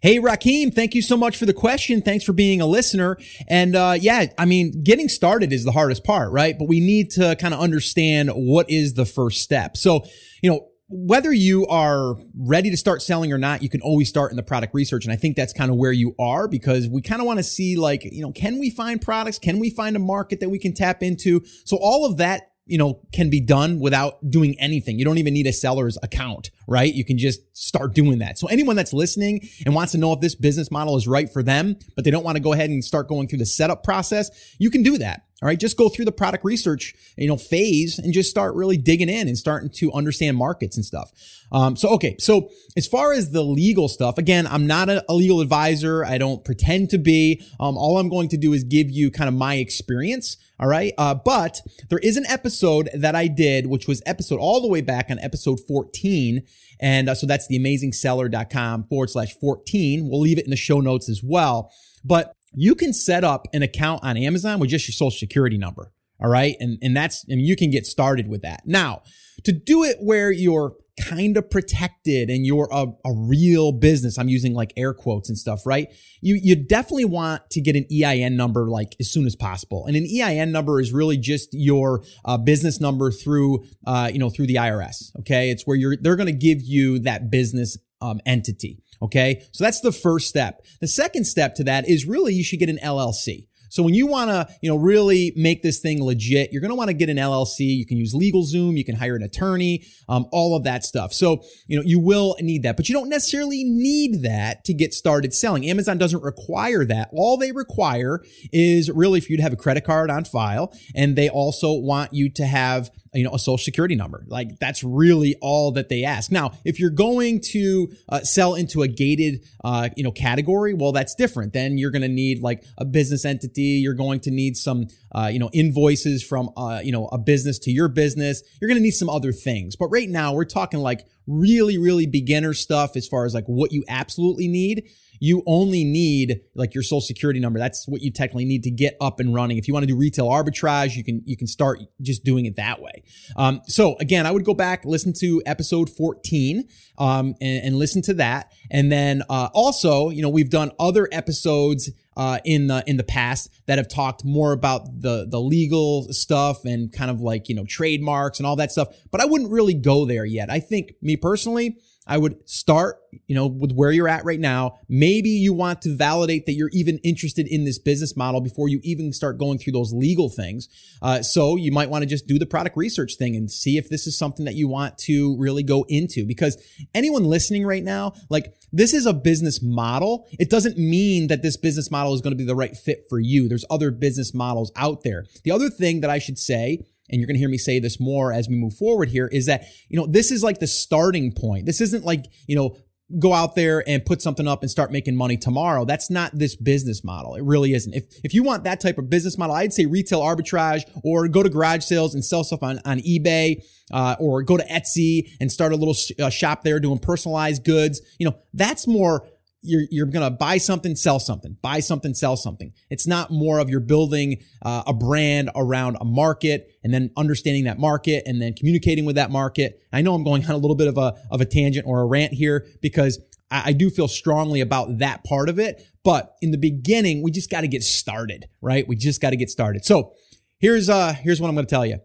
Hey, 0.01 0.19
Rakim, 0.19 0.73
thank 0.73 0.93
you 0.93 1.01
so 1.01 1.17
much 1.17 1.37
for 1.37 1.45
the 1.45 1.53
question. 1.53 2.01
Thanks 2.01 2.23
for 2.23 2.33
being 2.33 2.61
a 2.61 2.65
listener. 2.67 3.17
And 3.47 3.75
uh, 3.75 3.95
yeah, 3.99 4.27
I 4.37 4.45
mean, 4.45 4.83
getting 4.83 5.09
started 5.09 5.51
is 5.51 5.65
the 5.65 5.71
hardest 5.71 6.03
part, 6.03 6.31
right? 6.31 6.57
But 6.57 6.67
we 6.67 6.79
need 6.79 7.09
to 7.11 7.35
kind 7.37 7.53
of 7.53 7.59
understand 7.59 8.29
what 8.29 8.69
is 8.69 8.93
the 8.93 9.05
first 9.05 9.41
step. 9.41 9.75
So, 9.75 10.03
you 10.43 10.51
know, 10.51 10.67
whether 10.89 11.33
you 11.33 11.67
are 11.67 12.15
ready 12.37 12.69
to 12.69 12.77
start 12.77 13.01
selling 13.01 13.33
or 13.33 13.37
not, 13.37 13.61
you 13.61 13.69
can 13.69 13.81
always 13.81 14.07
start 14.07 14.31
in 14.31 14.37
the 14.37 14.43
product 14.43 14.73
research. 14.73 15.03
And 15.03 15.11
I 15.11 15.17
think 15.17 15.35
that's 15.35 15.51
kind 15.51 15.69
of 15.69 15.77
where 15.77 15.91
you 15.91 16.15
are 16.17 16.47
because 16.47 16.87
we 16.87 17.01
kind 17.01 17.19
of 17.19 17.27
want 17.27 17.39
to 17.39 17.43
see 17.43 17.75
like, 17.75 18.05
you 18.05 18.21
know, 18.21 18.31
can 18.31 18.59
we 18.59 18.69
find 18.69 19.01
products? 19.01 19.37
Can 19.37 19.59
we 19.59 19.69
find 19.69 19.95
a 19.95 19.99
market 19.99 20.39
that 20.39 20.49
we 20.49 20.59
can 20.59 20.73
tap 20.73 21.03
into? 21.03 21.43
So 21.65 21.77
all 21.77 22.05
of 22.05 22.17
that 22.17 22.51
you 22.67 22.77
know, 22.77 23.01
can 23.11 23.29
be 23.29 23.39
done 23.39 23.79
without 23.79 24.29
doing 24.29 24.59
anything. 24.59 24.99
You 24.99 25.05
don't 25.05 25.17
even 25.17 25.33
need 25.33 25.47
a 25.47 25.53
seller's 25.53 25.97
account, 26.03 26.51
right? 26.67 26.93
You 26.93 27.05
can 27.05 27.17
just 27.17 27.41
start 27.57 27.93
doing 27.93 28.19
that. 28.19 28.37
So 28.37 28.47
anyone 28.47 28.75
that's 28.75 28.93
listening 28.93 29.47
and 29.65 29.73
wants 29.73 29.93
to 29.93 29.97
know 29.97 30.13
if 30.13 30.19
this 30.19 30.35
business 30.35 30.71
model 30.71 30.97
is 30.97 31.07
right 31.07 31.29
for 31.29 31.43
them, 31.43 31.77
but 31.95 32.05
they 32.05 32.11
don't 32.11 32.23
want 32.23 32.35
to 32.35 32.43
go 32.43 32.53
ahead 32.53 32.69
and 32.69 32.83
start 32.83 33.07
going 33.07 33.27
through 33.27 33.39
the 33.39 33.45
setup 33.45 33.83
process, 33.83 34.55
you 34.59 34.69
can 34.69 34.83
do 34.83 34.97
that. 34.97 35.26
All 35.41 35.47
right. 35.47 35.59
Just 35.59 35.77
go 35.77 35.87
through 35.87 36.05
the 36.05 36.11
product 36.11 36.43
research, 36.43 36.95
you 37.15 37.27
know, 37.27 37.37
phase 37.37 37.99
and 37.99 38.11
just 38.11 38.29
start 38.29 38.55
really 38.55 38.75
digging 38.75 39.07
in 39.07 39.27
and 39.27 39.37
starting 39.37 39.69
to 39.69 39.93
understand 39.93 40.35
markets 40.35 40.77
and 40.77 40.83
stuff. 40.83 41.11
Um, 41.51 41.75
so, 41.75 41.89
okay. 41.89 42.15
So 42.17 42.49
as 42.75 42.87
far 42.87 43.13
as 43.13 43.29
the 43.29 43.43
legal 43.43 43.87
stuff, 43.87 44.17
again, 44.17 44.47
I'm 44.47 44.65
not 44.65 44.89
a, 44.89 45.03
legal 45.09 45.39
advisor. 45.41 46.03
I 46.03 46.17
don't 46.17 46.43
pretend 46.43 46.89
to 46.89 46.97
be. 46.97 47.43
Um, 47.59 47.77
all 47.77 47.99
I'm 47.99 48.09
going 48.09 48.29
to 48.29 48.37
do 48.37 48.53
is 48.53 48.63
give 48.63 48.89
you 48.89 49.11
kind 49.11 49.27
of 49.27 49.35
my 49.35 49.55
experience. 49.55 50.37
All 50.59 50.67
right. 50.67 50.93
Uh, 50.97 51.13
but 51.13 51.61
there 51.89 51.99
is 51.99 52.17
an 52.17 52.25
episode 52.25 52.89
that 52.95 53.13
I 53.13 53.27
did, 53.27 53.67
which 53.67 53.87
was 53.87 54.01
episode 54.07 54.39
all 54.39 54.59
the 54.59 54.67
way 54.67 54.81
back 54.81 55.11
on 55.11 55.19
episode 55.19 55.59
14. 55.67 56.41
And 56.79 57.09
uh, 57.09 57.15
so 57.15 57.27
that's 57.27 57.47
theamazingseller.com 57.47 58.85
forward 58.85 59.11
slash 59.11 59.35
14. 59.39 60.09
We'll 60.09 60.19
leave 60.19 60.39
it 60.39 60.45
in 60.45 60.49
the 60.49 60.55
show 60.55 60.79
notes 60.79 61.09
as 61.09 61.21
well. 61.23 61.71
But 62.03 62.33
you 62.53 62.75
can 62.75 62.93
set 62.93 63.23
up 63.23 63.47
an 63.53 63.61
account 63.61 64.03
on 64.03 64.17
Amazon 64.17 64.59
with 64.59 64.69
just 64.69 64.87
your 64.87 64.93
social 64.93 65.17
security 65.17 65.57
number. 65.57 65.91
All 66.19 66.29
right. 66.29 66.55
And, 66.59 66.79
and 66.81 66.95
that's, 66.95 67.23
and 67.27 67.41
you 67.41 67.55
can 67.55 67.69
get 67.69 67.85
started 67.85 68.27
with 68.27 68.41
that. 68.41 68.63
Now, 68.65 69.03
to 69.43 69.51
do 69.51 69.83
it 69.83 69.97
where 69.99 70.31
you're 70.31 70.75
kind 70.99 71.37
of 71.37 71.47
protected 71.51 72.31
and 72.31 72.43
you're 72.43 72.67
a, 72.71 72.87
a 73.05 73.13
real 73.13 73.71
business, 73.71 74.17
I'm 74.17 74.29
using 74.29 74.55
like 74.55 74.73
air 74.75 74.95
quotes 74.95 75.29
and 75.29 75.37
stuff, 75.37 75.67
right? 75.67 75.89
You, 76.21 76.39
you 76.41 76.55
definitely 76.55 77.05
want 77.05 77.47
to 77.51 77.61
get 77.61 77.75
an 77.75 77.85
EIN 77.91 78.35
number 78.35 78.67
like 78.67 78.95
as 78.99 79.11
soon 79.11 79.27
as 79.27 79.35
possible. 79.35 79.85
And 79.85 79.95
an 79.95 80.07
EIN 80.07 80.51
number 80.51 80.81
is 80.81 80.91
really 80.91 81.17
just 81.17 81.49
your 81.51 82.03
uh, 82.25 82.37
business 82.37 82.81
number 82.81 83.11
through, 83.11 83.65
uh, 83.85 84.09
you 84.11 84.17
know, 84.17 84.31
through 84.31 84.47
the 84.47 84.55
IRS. 84.55 85.15
Okay. 85.19 85.51
It's 85.51 85.67
where 85.67 85.77
you're, 85.77 85.97
they're 85.97 86.15
going 86.15 86.25
to 86.25 86.31
give 86.31 86.61
you 86.63 86.97
that 86.99 87.29
business 87.29 87.77
um, 88.01 88.19
entity. 88.25 88.79
Okay. 89.01 89.43
So 89.51 89.63
that's 89.63 89.81
the 89.81 89.91
first 89.91 90.27
step. 90.27 90.65
The 90.81 90.87
second 90.87 91.25
step 91.25 91.55
to 91.55 91.63
that 91.65 91.87
is 91.87 92.05
really 92.05 92.33
you 92.33 92.43
should 92.43 92.59
get 92.59 92.69
an 92.69 92.79
LLC. 92.83 93.47
So 93.69 93.83
when 93.83 93.93
you 93.93 94.07
want 94.07 94.29
to, 94.29 94.47
you 94.61 94.69
know, 94.69 94.77
really 94.77 95.33
make 95.35 95.61
this 95.61 95.79
thing 95.79 96.03
legit, 96.03 96.51
you're 96.51 96.61
going 96.61 96.69
to 96.69 96.75
want 96.75 96.89
to 96.89 96.93
get 96.93 97.09
an 97.09 97.17
LLC. 97.17 97.59
You 97.59 97.85
can 97.85 97.97
use 97.97 98.13
LegalZoom. 98.13 98.77
You 98.77 98.85
can 98.85 98.95
hire 98.95 99.15
an 99.15 99.23
attorney, 99.23 99.85
um, 100.07 100.25
all 100.31 100.55
of 100.55 100.63
that 100.63 100.83
stuff. 100.83 101.13
So, 101.13 101.43
you 101.67 101.77
know, 101.77 101.83
you 101.85 101.99
will 101.99 102.35
need 102.39 102.63
that, 102.63 102.77
but 102.77 102.89
you 102.89 102.95
don't 102.95 103.09
necessarily 103.09 103.63
need 103.63 104.23
that 104.23 104.63
to 104.65 104.73
get 104.73 104.93
started 104.93 105.33
selling. 105.33 105.69
Amazon 105.69 105.97
doesn't 105.97 106.23
require 106.23 106.85
that. 106.85 107.09
All 107.11 107.37
they 107.37 107.51
require 107.51 108.23
is 108.51 108.89
really 108.89 109.19
for 109.19 109.31
you 109.31 109.37
to 109.37 109.43
have 109.43 109.53
a 109.53 109.57
credit 109.57 109.83
card 109.83 110.09
on 110.09 110.23
file. 110.23 110.73
And 110.95 111.15
they 111.15 111.29
also 111.29 111.73
want 111.73 112.13
you 112.13 112.29
to 112.29 112.45
have 112.45 112.89
you 113.17 113.23
know, 113.23 113.33
a 113.33 113.39
social 113.39 113.57
security 113.57 113.95
number. 113.95 114.23
Like 114.27 114.59
that's 114.59 114.83
really 114.83 115.35
all 115.41 115.71
that 115.73 115.89
they 115.89 116.03
ask. 116.03 116.31
Now, 116.31 116.51
if 116.63 116.79
you're 116.79 116.89
going 116.89 117.41
to 117.51 117.91
uh, 118.09 118.21
sell 118.21 118.55
into 118.55 118.83
a 118.83 118.87
gated, 118.87 119.43
uh, 119.63 119.89
you 119.95 120.03
know, 120.03 120.11
category, 120.11 120.73
well, 120.73 120.91
that's 120.91 121.15
different. 121.15 121.53
Then 121.53 121.77
you're 121.77 121.91
going 121.91 122.03
to 122.03 122.07
need 122.07 122.41
like 122.41 122.63
a 122.77 122.85
business 122.85 123.25
entity. 123.25 123.81
You're 123.81 123.93
going 123.93 124.19
to 124.21 124.31
need 124.31 124.55
some, 124.55 124.87
uh, 125.13 125.29
you 125.31 125.39
know, 125.39 125.49
invoices 125.51 126.23
from, 126.23 126.51
uh, 126.55 126.81
you 126.83 126.91
know, 126.91 127.07
a 127.07 127.17
business 127.17 127.59
to 127.59 127.71
your 127.71 127.87
business. 127.87 128.43
You're 128.61 128.67
going 128.69 128.79
to 128.79 128.83
need 128.83 128.91
some 128.91 129.09
other 129.09 129.31
things. 129.31 129.75
But 129.75 129.87
right 129.87 130.09
now 130.09 130.33
we're 130.33 130.45
talking 130.45 130.79
like 130.79 131.05
really, 131.25 131.77
really 131.77 132.05
beginner 132.05 132.53
stuff 132.53 132.95
as 132.95 133.07
far 133.07 133.25
as 133.25 133.33
like 133.33 133.45
what 133.45 133.71
you 133.71 133.83
absolutely 133.89 134.47
need 134.47 134.89
you 135.19 135.43
only 135.45 135.83
need 135.83 136.41
like 136.55 136.73
your 136.73 136.83
social 136.83 137.01
security 137.01 137.39
number. 137.39 137.59
That's 137.59 137.87
what 137.87 138.01
you 138.01 138.11
technically 138.11 138.45
need 138.45 138.63
to 138.63 138.71
get 138.71 138.97
up 139.01 139.19
and 139.19 139.33
running. 139.33 139.57
If 139.57 139.67
you 139.67 139.73
want 139.73 139.83
to 139.83 139.87
do 139.87 139.95
retail 139.95 140.27
arbitrage, 140.27 140.95
you 140.95 141.03
can, 141.03 141.21
you 141.25 141.37
can 141.37 141.47
start 141.47 141.79
just 142.01 142.23
doing 142.23 142.45
it 142.45 142.55
that 142.55 142.81
way. 142.81 143.03
Um, 143.35 143.61
so 143.65 143.95
again, 143.99 144.25
I 144.25 144.31
would 144.31 144.45
go 144.45 144.53
back, 144.53 144.85
listen 144.85 145.13
to 145.19 145.41
episode 145.45 145.89
14, 145.89 146.67
um, 146.97 147.35
and, 147.41 147.65
and 147.65 147.75
listen 147.75 148.01
to 148.03 148.13
that. 148.15 148.51
And 148.71 148.91
then, 148.91 149.23
uh, 149.29 149.49
also, 149.53 150.09
you 150.09 150.21
know, 150.21 150.29
we've 150.29 150.49
done 150.49 150.71
other 150.79 151.07
episodes, 151.11 151.89
uh, 152.17 152.39
in 152.43 152.65
the 152.65 152.83
in 152.87 152.97
the 152.97 153.03
past 153.03 153.49
that 153.67 153.77
have 153.77 153.87
talked 153.87 154.25
more 154.25 154.51
about 154.51 155.01
the 155.01 155.27
the 155.29 155.39
legal 155.39 156.11
stuff 156.11 156.65
and 156.65 156.91
kind 156.91 157.11
of 157.11 157.21
like 157.21 157.47
you 157.47 157.55
know 157.55 157.63
trademarks 157.65 158.39
and 158.39 158.47
all 158.47 158.55
that 158.55 158.71
stuff. 158.71 158.87
But 159.11 159.21
I 159.21 159.25
wouldn't 159.25 159.51
really 159.51 159.75
go 159.75 160.03
there 160.05 160.25
yet. 160.25 160.49
I 160.49 160.59
think 160.59 160.93
me 160.99 161.15
personally, 161.15 161.77
I 162.07 162.17
would 162.17 162.47
start, 162.49 162.99
you 163.27 163.35
know, 163.35 163.47
with 163.47 163.73
where 163.73 163.91
you're 163.91 164.07
at 164.07 164.23
right 164.25 164.39
now. 164.39 164.79
Maybe 164.87 165.29
you 165.29 165.53
want 165.53 165.81
to 165.83 165.95
validate 165.95 166.45
that 166.45 166.53
you're 166.53 166.71
even 166.71 166.99
interested 167.03 167.47
in 167.47 167.65
this 167.65 167.77
business 167.77 168.15
model 168.15 168.41
before 168.41 168.69
you 168.69 168.79
even 168.83 169.11
start 169.11 169.37
going 169.37 169.59
through 169.59 169.73
those 169.73 169.93
legal 169.93 170.29
things. 170.29 170.69
Uh, 171.01 171.21
so 171.21 171.55
you 171.55 171.71
might 171.71 171.89
want 171.89 172.03
to 172.03 172.05
just 172.07 172.27
do 172.27 172.39
the 172.39 172.45
product 172.45 172.77
research 172.77 173.15
thing 173.15 173.35
and 173.35 173.51
see 173.51 173.77
if 173.77 173.89
this 173.89 174.07
is 174.07 174.17
something 174.17 174.45
that 174.45 174.55
you 174.55 174.67
want 174.67 174.97
to 174.99 175.37
really 175.37 175.63
go 175.63 175.85
into. 175.89 176.25
Because 176.25 176.57
anyone 176.95 177.25
listening 177.25 177.65
right 177.65 177.83
now, 177.83 178.13
like 178.29 178.53
this 178.71 178.93
is 178.93 179.05
a 179.05 179.13
business 179.13 179.61
model. 179.61 180.27
It 180.39 180.49
doesn't 180.49 180.77
mean 180.77 181.27
that 181.27 181.41
this 181.41 181.57
business 181.57 181.91
model 181.91 182.13
is 182.13 182.21
going 182.21 182.31
to 182.31 182.37
be 182.37 182.45
the 182.45 182.55
right 182.55 182.75
fit 182.75 183.03
for 183.09 183.19
you. 183.19 183.47
There's 183.47 183.65
other 183.69 183.91
business 183.91 184.33
models 184.33 184.71
out 184.75 185.03
there. 185.03 185.25
The 185.43 185.51
other 185.51 185.69
thing 185.69 186.01
that 186.01 186.09
I 186.09 186.19
should 186.19 186.39
say 186.39 186.85
and 187.09 187.19
you're 187.19 187.27
going 187.27 187.35
to 187.35 187.39
hear 187.39 187.49
me 187.49 187.57
say 187.57 187.79
this 187.79 187.99
more 187.99 188.33
as 188.33 188.49
we 188.49 188.55
move 188.55 188.73
forward 188.73 189.09
here 189.09 189.27
is 189.27 189.45
that, 189.45 189.65
you 189.89 189.97
know, 189.97 190.07
this 190.07 190.31
is 190.31 190.43
like 190.43 190.59
the 190.59 190.67
starting 190.67 191.31
point. 191.31 191.65
This 191.65 191.81
isn't 191.81 192.05
like, 192.05 192.25
you 192.47 192.55
know, 192.55 192.77
go 193.19 193.31
out 193.31 193.55
there 193.55 193.87
and 193.87 194.05
put 194.05 194.21
something 194.21 194.47
up 194.47 194.61
and 194.61 194.69
start 194.69 194.91
making 194.91 195.15
money 195.15 195.37
tomorrow. 195.37 195.85
That's 195.85 196.09
not 196.09 196.31
this 196.33 196.57
business 196.57 197.05
model. 197.05 197.35
It 197.35 197.43
really 197.43 197.73
isn't. 197.73 197.93
If, 197.93 198.03
if 198.23 198.33
you 198.33 198.43
want 198.43 198.65
that 198.65 198.81
type 198.81 198.97
of 198.97 199.09
business 199.09 199.37
model, 199.37 199.55
I'd 199.55 199.71
say 199.71 199.85
retail 199.85 200.19
arbitrage 200.19 200.81
or 201.05 201.27
go 201.29 201.41
to 201.41 201.49
garage 201.49 201.85
sales 201.85 202.13
and 202.13 202.25
sell 202.25 202.43
stuff 202.43 202.63
on, 202.63 202.79
on 202.83 202.99
eBay, 202.99 203.63
uh, 203.93 204.17
or 204.19 204.43
go 204.43 204.57
to 204.57 204.65
Etsy 204.65 205.29
and 205.39 205.49
start 205.49 205.71
a 205.71 205.77
little 205.77 205.93
sh- 205.93 206.11
uh, 206.19 206.29
shop 206.29 206.63
there 206.63 206.81
doing 206.81 206.99
personalized 206.99 207.63
goods. 207.63 208.01
You 208.19 208.29
know, 208.29 208.37
that's 208.53 208.85
more 208.85 209.25
you're 209.61 209.83
you're 209.89 210.05
gonna 210.05 210.31
buy 210.31 210.57
something, 210.57 210.95
sell 210.95 211.19
something, 211.19 211.57
buy 211.61 211.79
something, 211.79 212.13
sell 212.13 212.37
something. 212.37 212.73
It's 212.89 213.07
not 213.07 213.31
more 213.31 213.59
of 213.59 213.69
you're 213.69 213.79
building 213.79 214.43
uh, 214.61 214.83
a 214.87 214.93
brand 214.93 215.49
around 215.55 215.97
a 215.99 216.05
market 216.05 216.71
and 216.83 216.93
then 216.93 217.11
understanding 217.17 217.65
that 217.65 217.79
market 217.79 218.23
and 218.25 218.41
then 218.41 218.53
communicating 218.53 219.05
with 219.05 219.15
that 219.15 219.31
market. 219.31 219.81
I 219.91 220.01
know 220.01 220.13
I'm 220.13 220.23
going 220.23 220.45
on 220.45 220.51
a 220.51 220.57
little 220.57 220.75
bit 220.75 220.87
of 220.87 220.97
a 220.97 221.15
of 221.31 221.41
a 221.41 221.45
tangent 221.45 221.85
or 221.87 222.01
a 222.01 222.05
rant 222.05 222.33
here 222.33 222.67
because 222.81 223.19
I, 223.49 223.69
I 223.69 223.73
do 223.73 223.89
feel 223.89 224.07
strongly 224.07 224.61
about 224.61 224.99
that 224.99 225.23
part 225.23 225.49
of 225.49 225.59
it. 225.59 225.85
But 226.03 226.35
in 226.41 226.51
the 226.51 226.57
beginning, 226.57 227.23
we 227.23 227.31
just 227.31 227.49
got 227.49 227.61
to 227.61 227.67
get 227.67 227.83
started, 227.83 228.45
right? 228.61 228.87
We 228.87 228.95
just 228.95 229.21
got 229.21 229.31
to 229.31 229.37
get 229.37 229.49
started. 229.49 229.83
So 229.83 230.13
here's 230.59 230.89
uh 230.89 231.13
here's 231.13 231.41
what 231.41 231.49
I'm 231.49 231.55
to 231.55 231.65
tell 231.65 231.85
you. 231.85 231.99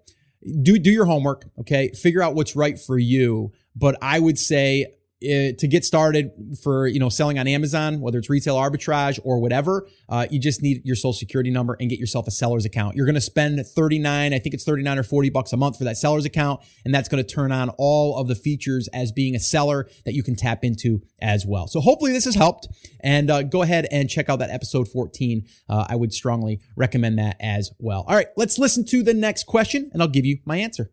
Do 0.62 0.78
do 0.78 0.90
your 0.90 1.04
homework, 1.04 1.46
okay? 1.60 1.90
Figure 1.90 2.22
out 2.22 2.34
what's 2.34 2.56
right 2.56 2.78
for 2.78 2.98
you. 2.98 3.52
But 3.76 3.96
I 4.02 4.18
would 4.18 4.38
say 4.38 4.86
uh, 5.22 5.56
to 5.58 5.66
get 5.68 5.84
started 5.84 6.32
for 6.62 6.86
you 6.86 6.98
know 6.98 7.08
selling 7.08 7.38
on 7.38 7.46
Amazon, 7.46 8.00
whether 8.00 8.18
it's 8.18 8.28
retail 8.28 8.56
arbitrage 8.56 9.18
or 9.24 9.38
whatever, 9.38 9.86
uh, 10.08 10.26
you 10.30 10.38
just 10.38 10.62
need 10.62 10.82
your 10.84 10.96
social 10.96 11.12
security 11.12 11.50
number 11.50 11.76
and 11.80 11.88
get 11.88 11.98
yourself 11.98 12.26
a 12.26 12.30
seller's 12.30 12.64
account. 12.64 12.96
You're 12.96 13.06
going 13.06 13.14
to 13.14 13.20
spend 13.20 13.64
39, 13.64 14.34
I 14.34 14.38
think 14.38 14.54
it's 14.54 14.64
39 14.64 14.98
or 14.98 15.02
40 15.02 15.30
bucks 15.30 15.52
a 15.52 15.56
month 15.56 15.78
for 15.78 15.84
that 15.84 15.96
seller's 15.96 16.24
account, 16.24 16.60
and 16.84 16.94
that's 16.94 17.08
going 17.08 17.22
to 17.24 17.34
turn 17.34 17.52
on 17.52 17.70
all 17.78 18.16
of 18.16 18.28
the 18.28 18.34
features 18.34 18.88
as 18.88 19.12
being 19.12 19.34
a 19.34 19.40
seller 19.40 19.88
that 20.04 20.14
you 20.14 20.22
can 20.22 20.36
tap 20.36 20.64
into 20.64 21.02
as 21.20 21.46
well. 21.46 21.66
So 21.66 21.80
hopefully 21.80 22.12
this 22.12 22.24
has 22.24 22.34
helped, 22.34 22.68
and 23.00 23.30
uh, 23.30 23.42
go 23.42 23.62
ahead 23.62 23.86
and 23.90 24.08
check 24.08 24.28
out 24.28 24.38
that 24.40 24.50
episode 24.50 24.88
14. 24.88 25.46
Uh, 25.68 25.86
I 25.88 25.96
would 25.96 26.12
strongly 26.12 26.60
recommend 26.76 27.18
that 27.18 27.36
as 27.40 27.70
well. 27.78 28.04
All 28.08 28.14
right, 28.14 28.28
let's 28.36 28.58
listen 28.58 28.84
to 28.86 29.02
the 29.02 29.14
next 29.14 29.44
question, 29.44 29.90
and 29.92 30.02
I'll 30.02 30.08
give 30.08 30.24
you 30.24 30.38
my 30.44 30.56
answer. 30.56 30.90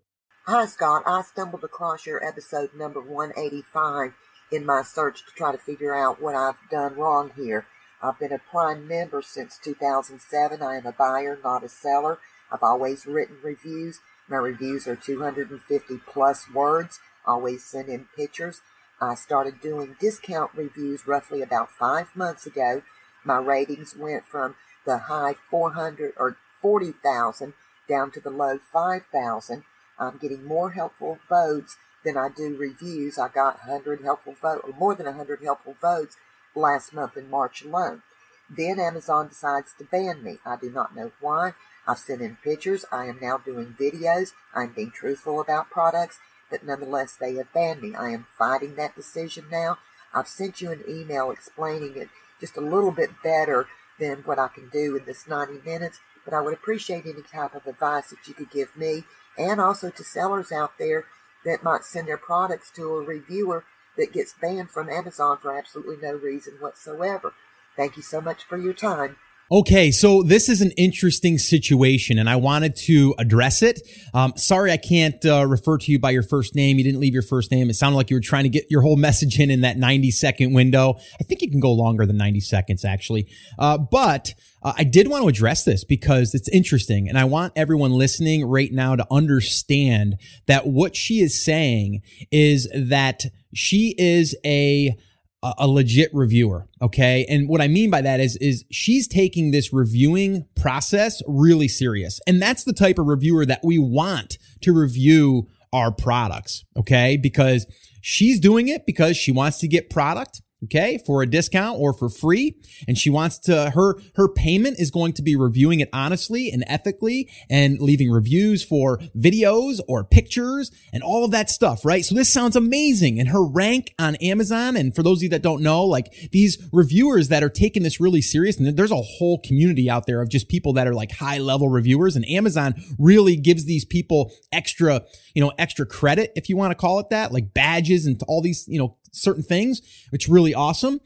Hi, 0.51 0.65
Scott. 0.65 1.03
I 1.05 1.21
stumbled 1.21 1.63
across 1.63 2.07
your 2.07 2.25
episode 2.25 2.73
number 2.73 2.99
185 2.99 4.13
in 4.51 4.65
my 4.65 4.81
search 4.81 5.23
to 5.27 5.31
try 5.35 5.51
to 5.51 5.59
figure 5.59 5.93
out 5.93 6.19
what 6.19 6.33
I've 6.33 6.57
done 6.71 6.95
wrong 6.95 7.29
here. 7.35 7.67
I've 8.01 8.17
been 8.17 8.31
a 8.31 8.39
Prime 8.39 8.87
member 8.87 9.21
since 9.21 9.59
2007. 9.63 10.63
I 10.63 10.77
am 10.77 10.87
a 10.87 10.91
buyer, 10.91 11.37
not 11.43 11.63
a 11.63 11.69
seller. 11.69 12.17
I've 12.51 12.63
always 12.63 13.05
written 13.05 13.37
reviews. 13.43 13.99
My 14.27 14.37
reviews 14.37 14.87
are 14.87 14.95
250 14.95 15.99
plus 16.07 16.49
words. 16.51 16.99
Always 17.27 17.63
send 17.63 17.87
in 17.87 18.07
pictures. 18.15 18.61
I 18.99 19.13
started 19.13 19.61
doing 19.61 19.97
discount 19.99 20.49
reviews 20.55 21.05
roughly 21.05 21.43
about 21.43 21.69
five 21.69 22.15
months 22.15 22.47
ago. 22.47 22.81
My 23.23 23.37
ratings 23.37 23.95
went 23.95 24.25
from 24.25 24.55
the 24.83 24.97
high 24.97 25.35
400 25.51 26.13
or 26.17 26.37
40,000 26.59 27.53
down 27.87 28.09
to 28.09 28.19
the 28.19 28.31
low 28.31 28.57
5,000. 28.57 29.63
I'm 29.99 30.17
getting 30.17 30.45
more 30.45 30.71
helpful 30.71 31.19
votes 31.27 31.77
than 32.03 32.17
I 32.17 32.29
do 32.29 32.55
reviews. 32.55 33.19
I 33.19 33.27
got 33.27 33.67
100 33.67 34.01
helpful 34.01 34.35
votes, 34.41 34.63
or 34.65 34.73
more 34.73 34.95
than 34.95 35.05
100 35.05 35.43
helpful 35.43 35.75
votes 35.81 36.17
last 36.55 36.93
month 36.93 37.17
in 37.17 37.29
March 37.29 37.63
alone. 37.63 38.01
Then 38.49 38.79
Amazon 38.79 39.27
decides 39.27 39.73
to 39.77 39.83
ban 39.83 40.23
me. 40.23 40.39
I 40.45 40.55
do 40.55 40.71
not 40.71 40.95
know 40.95 41.11
why. 41.19 41.53
I've 41.87 41.99
sent 41.99 42.21
in 42.21 42.37
pictures. 42.43 42.85
I 42.91 43.05
am 43.05 43.19
now 43.21 43.37
doing 43.37 43.75
videos. 43.79 44.33
I'm 44.55 44.73
being 44.73 44.91
truthful 44.91 45.39
about 45.41 45.69
products, 45.69 46.19
but 46.49 46.65
nonetheless, 46.65 47.15
they 47.15 47.35
have 47.35 47.53
banned 47.53 47.81
me. 47.81 47.93
I 47.93 48.09
am 48.09 48.27
fighting 48.37 48.75
that 48.75 48.95
decision 48.95 49.45
now. 49.51 49.77
I've 50.13 50.27
sent 50.27 50.61
you 50.61 50.71
an 50.71 50.83
email 50.87 51.29
explaining 51.29 51.95
it 51.95 52.09
just 52.39 52.57
a 52.57 52.61
little 52.61 52.91
bit 52.91 53.11
better 53.23 53.67
than 53.99 54.19
what 54.19 54.39
I 54.39 54.47
can 54.47 54.69
do 54.69 54.95
in 54.95 55.05
this 55.05 55.27
90 55.27 55.61
minutes, 55.65 55.99
but 56.25 56.33
I 56.33 56.41
would 56.41 56.53
appreciate 56.53 57.05
any 57.05 57.21
type 57.21 57.53
of 57.53 57.67
advice 57.67 58.09
that 58.09 58.27
you 58.27 58.33
could 58.33 58.49
give 58.49 58.75
me 58.75 59.03
and 59.37 59.59
also 59.61 59.89
to 59.89 60.03
sellers 60.03 60.51
out 60.51 60.73
there 60.77 61.05
that 61.45 61.63
might 61.63 61.83
send 61.83 62.07
their 62.07 62.17
products 62.17 62.71
to 62.71 62.95
a 62.95 63.03
reviewer 63.03 63.63
that 63.97 64.13
gets 64.13 64.33
banned 64.33 64.71
from 64.71 64.89
Amazon 64.89 65.37
for 65.37 65.57
absolutely 65.57 65.97
no 66.01 66.13
reason 66.13 66.55
whatsoever. 66.59 67.33
Thank 67.75 67.97
you 67.97 68.03
so 68.03 68.21
much 68.21 68.43
for 68.43 68.57
your 68.57 68.73
time. 68.73 69.17
Okay, 69.51 69.89
so 69.89 70.21
this 70.21 70.47
is 70.47 70.61
an 70.61 70.69
interesting 70.77 71.39
situation, 71.39 72.19
and 72.19 72.29
I 72.29 72.35
wanted 72.35 72.75
to 72.85 73.15
address 73.17 73.63
it. 73.63 73.81
Um, 74.13 74.33
sorry, 74.35 74.71
I 74.71 74.77
can't 74.77 75.25
uh, 75.25 75.43
refer 75.47 75.79
to 75.79 75.91
you 75.91 75.97
by 75.97 76.11
your 76.11 76.21
first 76.21 76.53
name. 76.53 76.77
You 76.77 76.83
didn't 76.83 76.99
leave 76.99 77.15
your 77.15 77.23
first 77.23 77.49
name. 77.49 77.67
It 77.67 77.73
sounded 77.73 77.97
like 77.97 78.11
you 78.11 78.17
were 78.17 78.21
trying 78.21 78.43
to 78.43 78.49
get 78.49 78.69
your 78.69 78.83
whole 78.83 78.95
message 78.95 79.39
in 79.39 79.49
in 79.49 79.61
that 79.61 79.75
90 79.75 80.11
second 80.11 80.53
window. 80.53 80.99
I 81.19 81.23
think 81.23 81.41
you 81.41 81.49
can 81.49 81.59
go 81.59 81.71
longer 81.71 82.05
than 82.05 82.15
90 82.15 82.41
seconds, 82.41 82.85
actually. 82.85 83.27
Uh, 83.57 83.79
but 83.79 84.35
uh, 84.61 84.73
I 84.77 84.83
did 84.83 85.07
want 85.07 85.23
to 85.23 85.27
address 85.29 85.63
this 85.65 85.83
because 85.83 86.35
it's 86.35 86.49
interesting, 86.49 87.09
and 87.09 87.17
I 87.17 87.23
want 87.23 87.53
everyone 87.55 87.93
listening 87.93 88.45
right 88.45 88.71
now 88.71 88.95
to 88.95 89.07
understand 89.09 90.17
that 90.45 90.67
what 90.67 90.95
she 90.95 91.21
is 91.21 91.43
saying 91.43 92.03
is 92.31 92.69
that 92.75 93.23
she 93.55 93.95
is 93.97 94.35
a 94.45 94.95
a 95.41 95.67
legit 95.67 96.09
reviewer. 96.13 96.67
Okay. 96.81 97.25
And 97.29 97.47
what 97.47 97.61
I 97.61 97.67
mean 97.67 97.89
by 97.89 98.01
that 98.01 98.19
is, 98.19 98.35
is 98.37 98.65
she's 98.71 99.07
taking 99.07 99.51
this 99.51 99.71
reviewing 99.71 100.45
process 100.55 101.21
really 101.27 101.67
serious. 101.67 102.19
And 102.27 102.41
that's 102.41 102.65
the 102.65 102.73
type 102.73 102.99
of 102.99 103.07
reviewer 103.07 103.45
that 103.45 103.61
we 103.63 103.79
want 103.79 104.37
to 104.61 104.73
review 104.73 105.47
our 105.71 105.91
products. 105.91 106.65
Okay. 106.75 107.15
Because 107.15 107.65
she's 108.01 108.39
doing 108.39 108.67
it 108.67 108.85
because 108.85 109.15
she 109.15 109.31
wants 109.31 109.59
to 109.59 109.67
get 109.67 109.89
product 109.89 110.41
okay 110.63 110.99
for 111.05 111.21
a 111.21 111.25
discount 111.25 111.79
or 111.79 111.93
for 111.93 112.09
free. 112.09 112.55
And 112.87 112.97
she 112.97 113.09
wants 113.09 113.37
to 113.39 113.71
her 113.71 113.95
her 114.15 114.27
payment 114.27 114.79
is 114.79 114.91
going 114.91 115.13
to 115.13 115.21
be 115.21 115.35
reviewing 115.35 115.79
it 115.79 115.89
honestly 115.93 116.51
and 116.51 116.63
ethically 116.67 117.29
and 117.49 117.79
leaving 117.79 118.11
reviews 118.11 118.63
for 118.63 118.97
videos 119.17 119.79
or 119.87 120.03
pictures 120.03 120.71
and 120.91 121.03
all 121.03 121.23
of 121.23 121.31
that 121.31 121.49
stuff 121.49 121.85
right? 121.85 122.03
So 122.03 122.15
this 122.15 122.31
sounds 122.31 122.55
amazing. 122.55 123.19
And 123.19 123.29
her 123.29 123.43
rank 123.43 123.93
on 123.99 124.15
amazon 124.17 124.75
and 124.75 124.95
for 124.95 125.03
those 125.03 125.19
of 125.19 125.23
you 125.23 125.29
that 125.29 125.41
don't 125.41 125.61
know 125.61 125.85
like 125.85 126.29
these 126.31 126.57
reviewers 126.71 127.29
that 127.29 127.43
are 127.43 127.49
taking 127.49 127.83
this 127.83 127.99
really 127.99 128.21
serious 128.21 128.57
and 128.57 128.77
there's 128.77 128.91
a 128.91 128.95
whole 128.95 129.39
community 129.39 129.89
out 129.89 130.05
there 130.05 130.21
of 130.21 130.29
just 130.29 130.49
people 130.49 130.73
that 130.73 130.87
are 130.87 130.93
like 130.93 131.11
high 131.11 131.37
level 131.37 131.69
reviewers. 131.69 132.15
And 132.15 132.27
amazon 132.29 132.75
really 132.97 133.35
gives 133.35 133.65
these 133.65 133.85
people 133.85 134.31
extra 134.51 135.03
you 135.33 135.41
know 135.41 135.51
extra 135.57 135.85
credit 135.85 136.31
if 136.35 136.49
you 136.49 136.57
want 136.57 136.71
to 136.71 136.75
call 136.75 136.99
it 136.99 137.09
that 137.09 137.31
like 137.31 137.53
badges 137.53 138.05
and 138.05 138.21
all 138.27 138.41
these 138.41 138.65
you 138.67 138.79
know 138.79 138.97
certain 139.11 139.43
things, 139.43 139.81
which 140.09 140.27
really 140.27 140.53
awesome. 140.53 141.01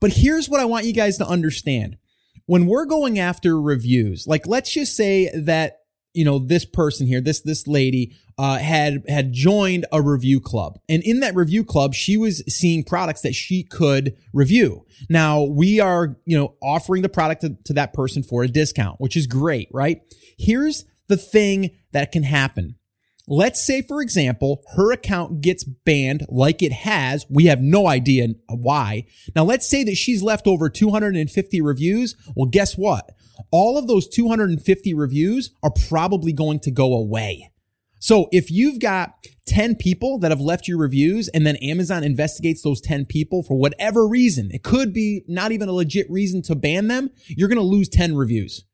But 0.00 0.12
here's 0.12 0.48
what 0.48 0.60
I 0.60 0.64
want 0.64 0.86
you 0.86 0.92
guys 0.92 1.18
to 1.18 1.26
understand. 1.26 1.96
When 2.46 2.66
we're 2.66 2.86
going 2.86 3.18
after 3.18 3.60
reviews, 3.60 4.26
like 4.26 4.46
let's 4.46 4.72
just 4.72 4.96
say 4.96 5.30
that, 5.34 5.80
you 6.14 6.24
know, 6.24 6.38
this 6.38 6.64
person 6.64 7.06
here, 7.06 7.20
this, 7.20 7.40
this 7.40 7.66
lady, 7.66 8.16
uh, 8.38 8.58
had, 8.58 9.02
had 9.08 9.32
joined 9.32 9.84
a 9.92 10.00
review 10.00 10.40
club. 10.40 10.78
And 10.88 11.02
in 11.02 11.20
that 11.20 11.34
review 11.34 11.64
club, 11.64 11.92
she 11.94 12.16
was 12.16 12.42
seeing 12.48 12.84
products 12.84 13.20
that 13.22 13.34
she 13.34 13.64
could 13.64 14.16
review. 14.32 14.86
Now 15.10 15.42
we 15.42 15.80
are, 15.80 16.16
you 16.24 16.38
know, 16.38 16.54
offering 16.62 17.02
the 17.02 17.08
product 17.08 17.42
to, 17.42 17.58
to 17.64 17.72
that 17.74 17.92
person 17.92 18.22
for 18.22 18.42
a 18.42 18.48
discount, 18.48 19.00
which 19.00 19.16
is 19.16 19.26
great, 19.26 19.68
right? 19.72 20.00
Here's 20.38 20.84
the 21.08 21.16
thing 21.16 21.70
that 21.92 22.12
can 22.12 22.22
happen. 22.22 22.76
Let's 23.30 23.64
say, 23.64 23.82
for 23.82 24.00
example, 24.00 24.62
her 24.74 24.90
account 24.90 25.42
gets 25.42 25.62
banned 25.62 26.24
like 26.30 26.62
it 26.62 26.72
has. 26.72 27.26
We 27.28 27.44
have 27.46 27.60
no 27.60 27.86
idea 27.86 28.28
why. 28.48 29.04
Now, 29.36 29.44
let's 29.44 29.68
say 29.68 29.84
that 29.84 29.96
she's 29.96 30.22
left 30.22 30.46
over 30.46 30.70
250 30.70 31.60
reviews. 31.60 32.16
Well, 32.34 32.46
guess 32.46 32.78
what? 32.78 33.10
All 33.50 33.76
of 33.76 33.86
those 33.86 34.08
250 34.08 34.94
reviews 34.94 35.50
are 35.62 35.72
probably 35.88 36.32
going 36.32 36.60
to 36.60 36.70
go 36.70 36.94
away. 36.94 37.50
So 38.00 38.28
if 38.32 38.50
you've 38.50 38.78
got 38.78 39.14
10 39.46 39.74
people 39.76 40.18
that 40.20 40.30
have 40.30 40.40
left 40.40 40.68
your 40.68 40.78
reviews 40.78 41.28
and 41.28 41.46
then 41.46 41.56
Amazon 41.56 42.04
investigates 42.04 42.62
those 42.62 42.80
10 42.80 43.06
people 43.06 43.42
for 43.42 43.58
whatever 43.58 44.06
reason, 44.06 44.50
it 44.52 44.62
could 44.62 44.92
be 44.92 45.24
not 45.28 45.52
even 45.52 45.68
a 45.68 45.72
legit 45.72 46.10
reason 46.10 46.40
to 46.42 46.54
ban 46.54 46.88
them, 46.88 47.10
you're 47.26 47.48
going 47.48 47.58
to 47.58 47.64
lose 47.64 47.88
10 47.88 48.16
reviews. 48.16 48.64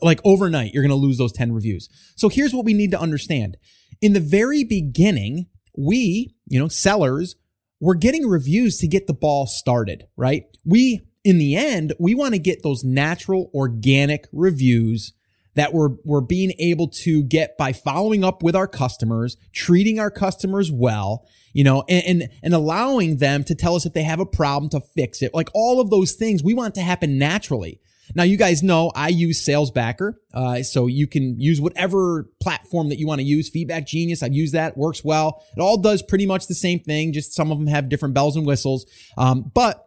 Like 0.00 0.20
overnight, 0.24 0.72
you're 0.72 0.84
going 0.84 0.90
to 0.90 0.94
lose 0.94 1.18
those 1.18 1.32
10 1.32 1.52
reviews. 1.52 1.88
So 2.16 2.28
here's 2.28 2.54
what 2.54 2.64
we 2.64 2.74
need 2.74 2.92
to 2.92 3.00
understand. 3.00 3.56
In 4.00 4.12
the 4.12 4.20
very 4.20 4.64
beginning, 4.64 5.46
we, 5.76 6.34
you 6.46 6.58
know, 6.58 6.68
sellers, 6.68 7.36
were 7.80 7.94
getting 7.94 8.26
reviews 8.26 8.78
to 8.78 8.88
get 8.88 9.06
the 9.06 9.14
ball 9.14 9.46
started, 9.46 10.06
right? 10.16 10.44
We, 10.64 11.00
in 11.24 11.38
the 11.38 11.56
end, 11.56 11.94
we 11.98 12.14
want 12.14 12.34
to 12.34 12.38
get 12.38 12.62
those 12.62 12.84
natural, 12.84 13.50
organic 13.54 14.26
reviews 14.32 15.12
that 15.54 15.74
we're, 15.74 15.90
we're 16.04 16.20
being 16.20 16.52
able 16.58 16.88
to 16.88 17.22
get 17.24 17.58
by 17.58 17.72
following 17.72 18.22
up 18.22 18.42
with 18.42 18.54
our 18.54 18.68
customers, 18.68 19.36
treating 19.52 19.98
our 19.98 20.10
customers 20.10 20.70
well, 20.70 21.26
you 21.52 21.64
know, 21.64 21.84
and, 21.88 22.22
and, 22.22 22.30
and 22.42 22.54
allowing 22.54 23.16
them 23.16 23.44
to 23.44 23.54
tell 23.54 23.74
us 23.74 23.84
if 23.84 23.92
they 23.92 24.02
have 24.02 24.20
a 24.20 24.26
problem 24.26 24.70
to 24.70 24.80
fix 24.80 25.22
it. 25.22 25.34
Like 25.34 25.48
all 25.52 25.80
of 25.80 25.90
those 25.90 26.12
things 26.12 26.42
we 26.42 26.54
want 26.54 26.74
to 26.76 26.82
happen 26.82 27.18
naturally. 27.18 27.80
Now, 28.14 28.24
you 28.24 28.36
guys 28.36 28.62
know 28.62 28.90
I 28.94 29.08
use 29.08 29.40
SalesBacker, 29.44 30.14
uh, 30.34 30.62
so 30.62 30.86
you 30.86 31.06
can 31.06 31.40
use 31.40 31.60
whatever 31.60 32.30
platform 32.40 32.88
that 32.88 32.98
you 32.98 33.06
want 33.06 33.20
to 33.20 33.26
use. 33.26 33.48
Feedback 33.48 33.86
Genius, 33.86 34.22
I've 34.22 34.32
used 34.32 34.54
that, 34.54 34.76
works 34.76 35.04
well. 35.04 35.42
It 35.56 35.60
all 35.60 35.76
does 35.76 36.02
pretty 36.02 36.26
much 36.26 36.46
the 36.46 36.54
same 36.54 36.80
thing, 36.80 37.12
just 37.12 37.34
some 37.34 37.52
of 37.52 37.58
them 37.58 37.66
have 37.66 37.88
different 37.88 38.14
bells 38.14 38.36
and 38.36 38.46
whistles. 38.46 38.86
Um, 39.16 39.50
but 39.54 39.84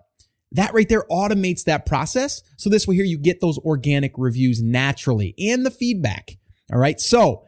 that 0.53 0.73
right 0.73 0.87
there 0.87 1.05
automates 1.09 1.63
that 1.63 1.85
process. 1.85 2.43
So 2.57 2.69
this 2.69 2.87
way 2.87 2.95
here, 2.95 3.05
you 3.05 3.17
get 3.17 3.41
those 3.41 3.57
organic 3.59 4.13
reviews 4.17 4.61
naturally 4.61 5.33
and 5.37 5.65
the 5.65 5.71
feedback. 5.71 6.37
All 6.71 6.79
right. 6.79 6.99
So 6.99 7.43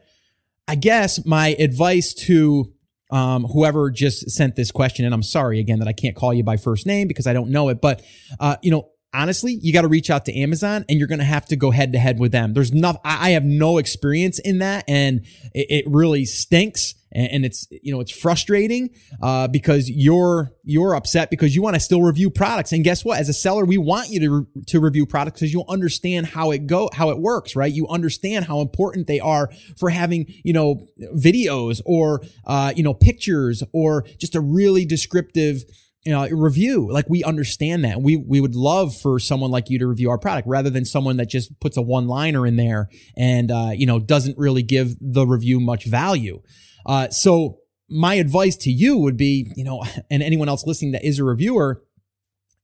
I 0.68 0.74
guess 0.74 1.24
my 1.24 1.48
advice 1.58 2.12
to 2.14 2.72
um, 3.10 3.44
whoever 3.44 3.90
just 3.90 4.30
sent 4.30 4.56
this 4.56 4.72
question, 4.72 5.04
and 5.04 5.14
I'm 5.14 5.22
sorry 5.22 5.60
again 5.60 5.78
that 5.78 5.86
I 5.86 5.92
can't 5.92 6.16
call 6.16 6.34
you 6.34 6.42
by 6.42 6.56
first 6.56 6.86
name 6.86 7.06
because 7.06 7.28
I 7.28 7.32
don't 7.32 7.50
know 7.50 7.68
it, 7.68 7.80
but, 7.80 8.02
uh, 8.40 8.56
you 8.62 8.72
know, 8.72 8.90
honestly, 9.14 9.58
you 9.62 9.72
got 9.72 9.82
to 9.82 9.88
reach 9.88 10.10
out 10.10 10.24
to 10.26 10.34
Amazon 10.38 10.84
and 10.88 10.98
you're 10.98 11.08
going 11.08 11.20
to 11.20 11.24
have 11.24 11.46
to 11.46 11.56
go 11.56 11.70
head 11.70 11.92
to 11.92 11.98
head 11.98 12.18
with 12.18 12.32
them. 12.32 12.54
There's 12.54 12.72
not, 12.72 13.00
I 13.04 13.30
have 13.30 13.44
no 13.44 13.78
experience 13.78 14.38
in 14.38 14.58
that 14.58 14.84
and 14.88 15.24
it, 15.54 15.84
it 15.84 15.84
really 15.88 16.24
stinks. 16.24 16.94
And, 17.12 17.30
and, 17.30 17.46
it's, 17.46 17.66
you 17.70 17.94
know, 17.94 18.00
it's 18.00 18.10
frustrating, 18.10 18.90
uh, 19.22 19.48
because 19.48 19.88
you're, 19.88 20.52
you're 20.64 20.94
upset 20.94 21.30
because 21.30 21.54
you 21.54 21.62
want 21.62 21.74
to 21.74 21.80
still 21.80 22.02
review 22.02 22.28
products. 22.28 22.72
And 22.72 22.84
guess 22.84 23.04
what? 23.04 23.18
As 23.18 23.28
a 23.28 23.32
seller, 23.32 23.64
we 23.64 23.78
want 23.78 24.10
you 24.10 24.20
to, 24.20 24.30
re- 24.30 24.62
to 24.66 24.80
review 24.80 25.06
products 25.06 25.40
because 25.40 25.52
you'll 25.52 25.66
understand 25.68 26.26
how 26.26 26.50
it 26.50 26.66
go, 26.66 26.90
how 26.92 27.10
it 27.10 27.18
works, 27.18 27.56
right? 27.56 27.72
You 27.72 27.86
understand 27.88 28.44
how 28.44 28.60
important 28.60 29.06
they 29.06 29.20
are 29.20 29.48
for 29.78 29.88
having, 29.88 30.26
you 30.44 30.52
know, 30.52 30.88
videos 31.14 31.80
or, 31.86 32.22
uh, 32.44 32.74
you 32.76 32.82
know, 32.82 32.92
pictures 32.92 33.62
or 33.72 34.04
just 34.18 34.34
a 34.34 34.40
really 34.40 34.84
descriptive, 34.84 35.62
you 36.06 36.12
know, 36.12 36.26
review. 36.28 36.90
Like 36.90 37.10
we 37.10 37.24
understand 37.24 37.84
that. 37.84 38.00
We 38.00 38.16
we 38.16 38.40
would 38.40 38.54
love 38.54 38.96
for 38.96 39.18
someone 39.18 39.50
like 39.50 39.68
you 39.68 39.78
to 39.80 39.86
review 39.88 40.08
our 40.10 40.18
product 40.18 40.46
rather 40.46 40.70
than 40.70 40.84
someone 40.84 41.16
that 41.16 41.28
just 41.28 41.58
puts 41.58 41.76
a 41.76 41.82
one 41.82 42.06
liner 42.06 42.46
in 42.46 42.54
there 42.54 42.88
and 43.16 43.50
uh, 43.50 43.70
you 43.74 43.86
know 43.86 43.98
doesn't 43.98 44.38
really 44.38 44.62
give 44.62 44.94
the 45.00 45.26
review 45.26 45.58
much 45.58 45.84
value. 45.84 46.40
Uh, 46.86 47.08
so 47.10 47.58
my 47.88 48.14
advice 48.14 48.56
to 48.56 48.70
you 48.70 48.96
would 48.96 49.16
be, 49.16 49.52
you 49.56 49.64
know, 49.64 49.82
and 50.10 50.22
anyone 50.22 50.48
else 50.48 50.64
listening 50.64 50.92
that 50.92 51.04
is 51.04 51.18
a 51.18 51.24
reviewer, 51.24 51.82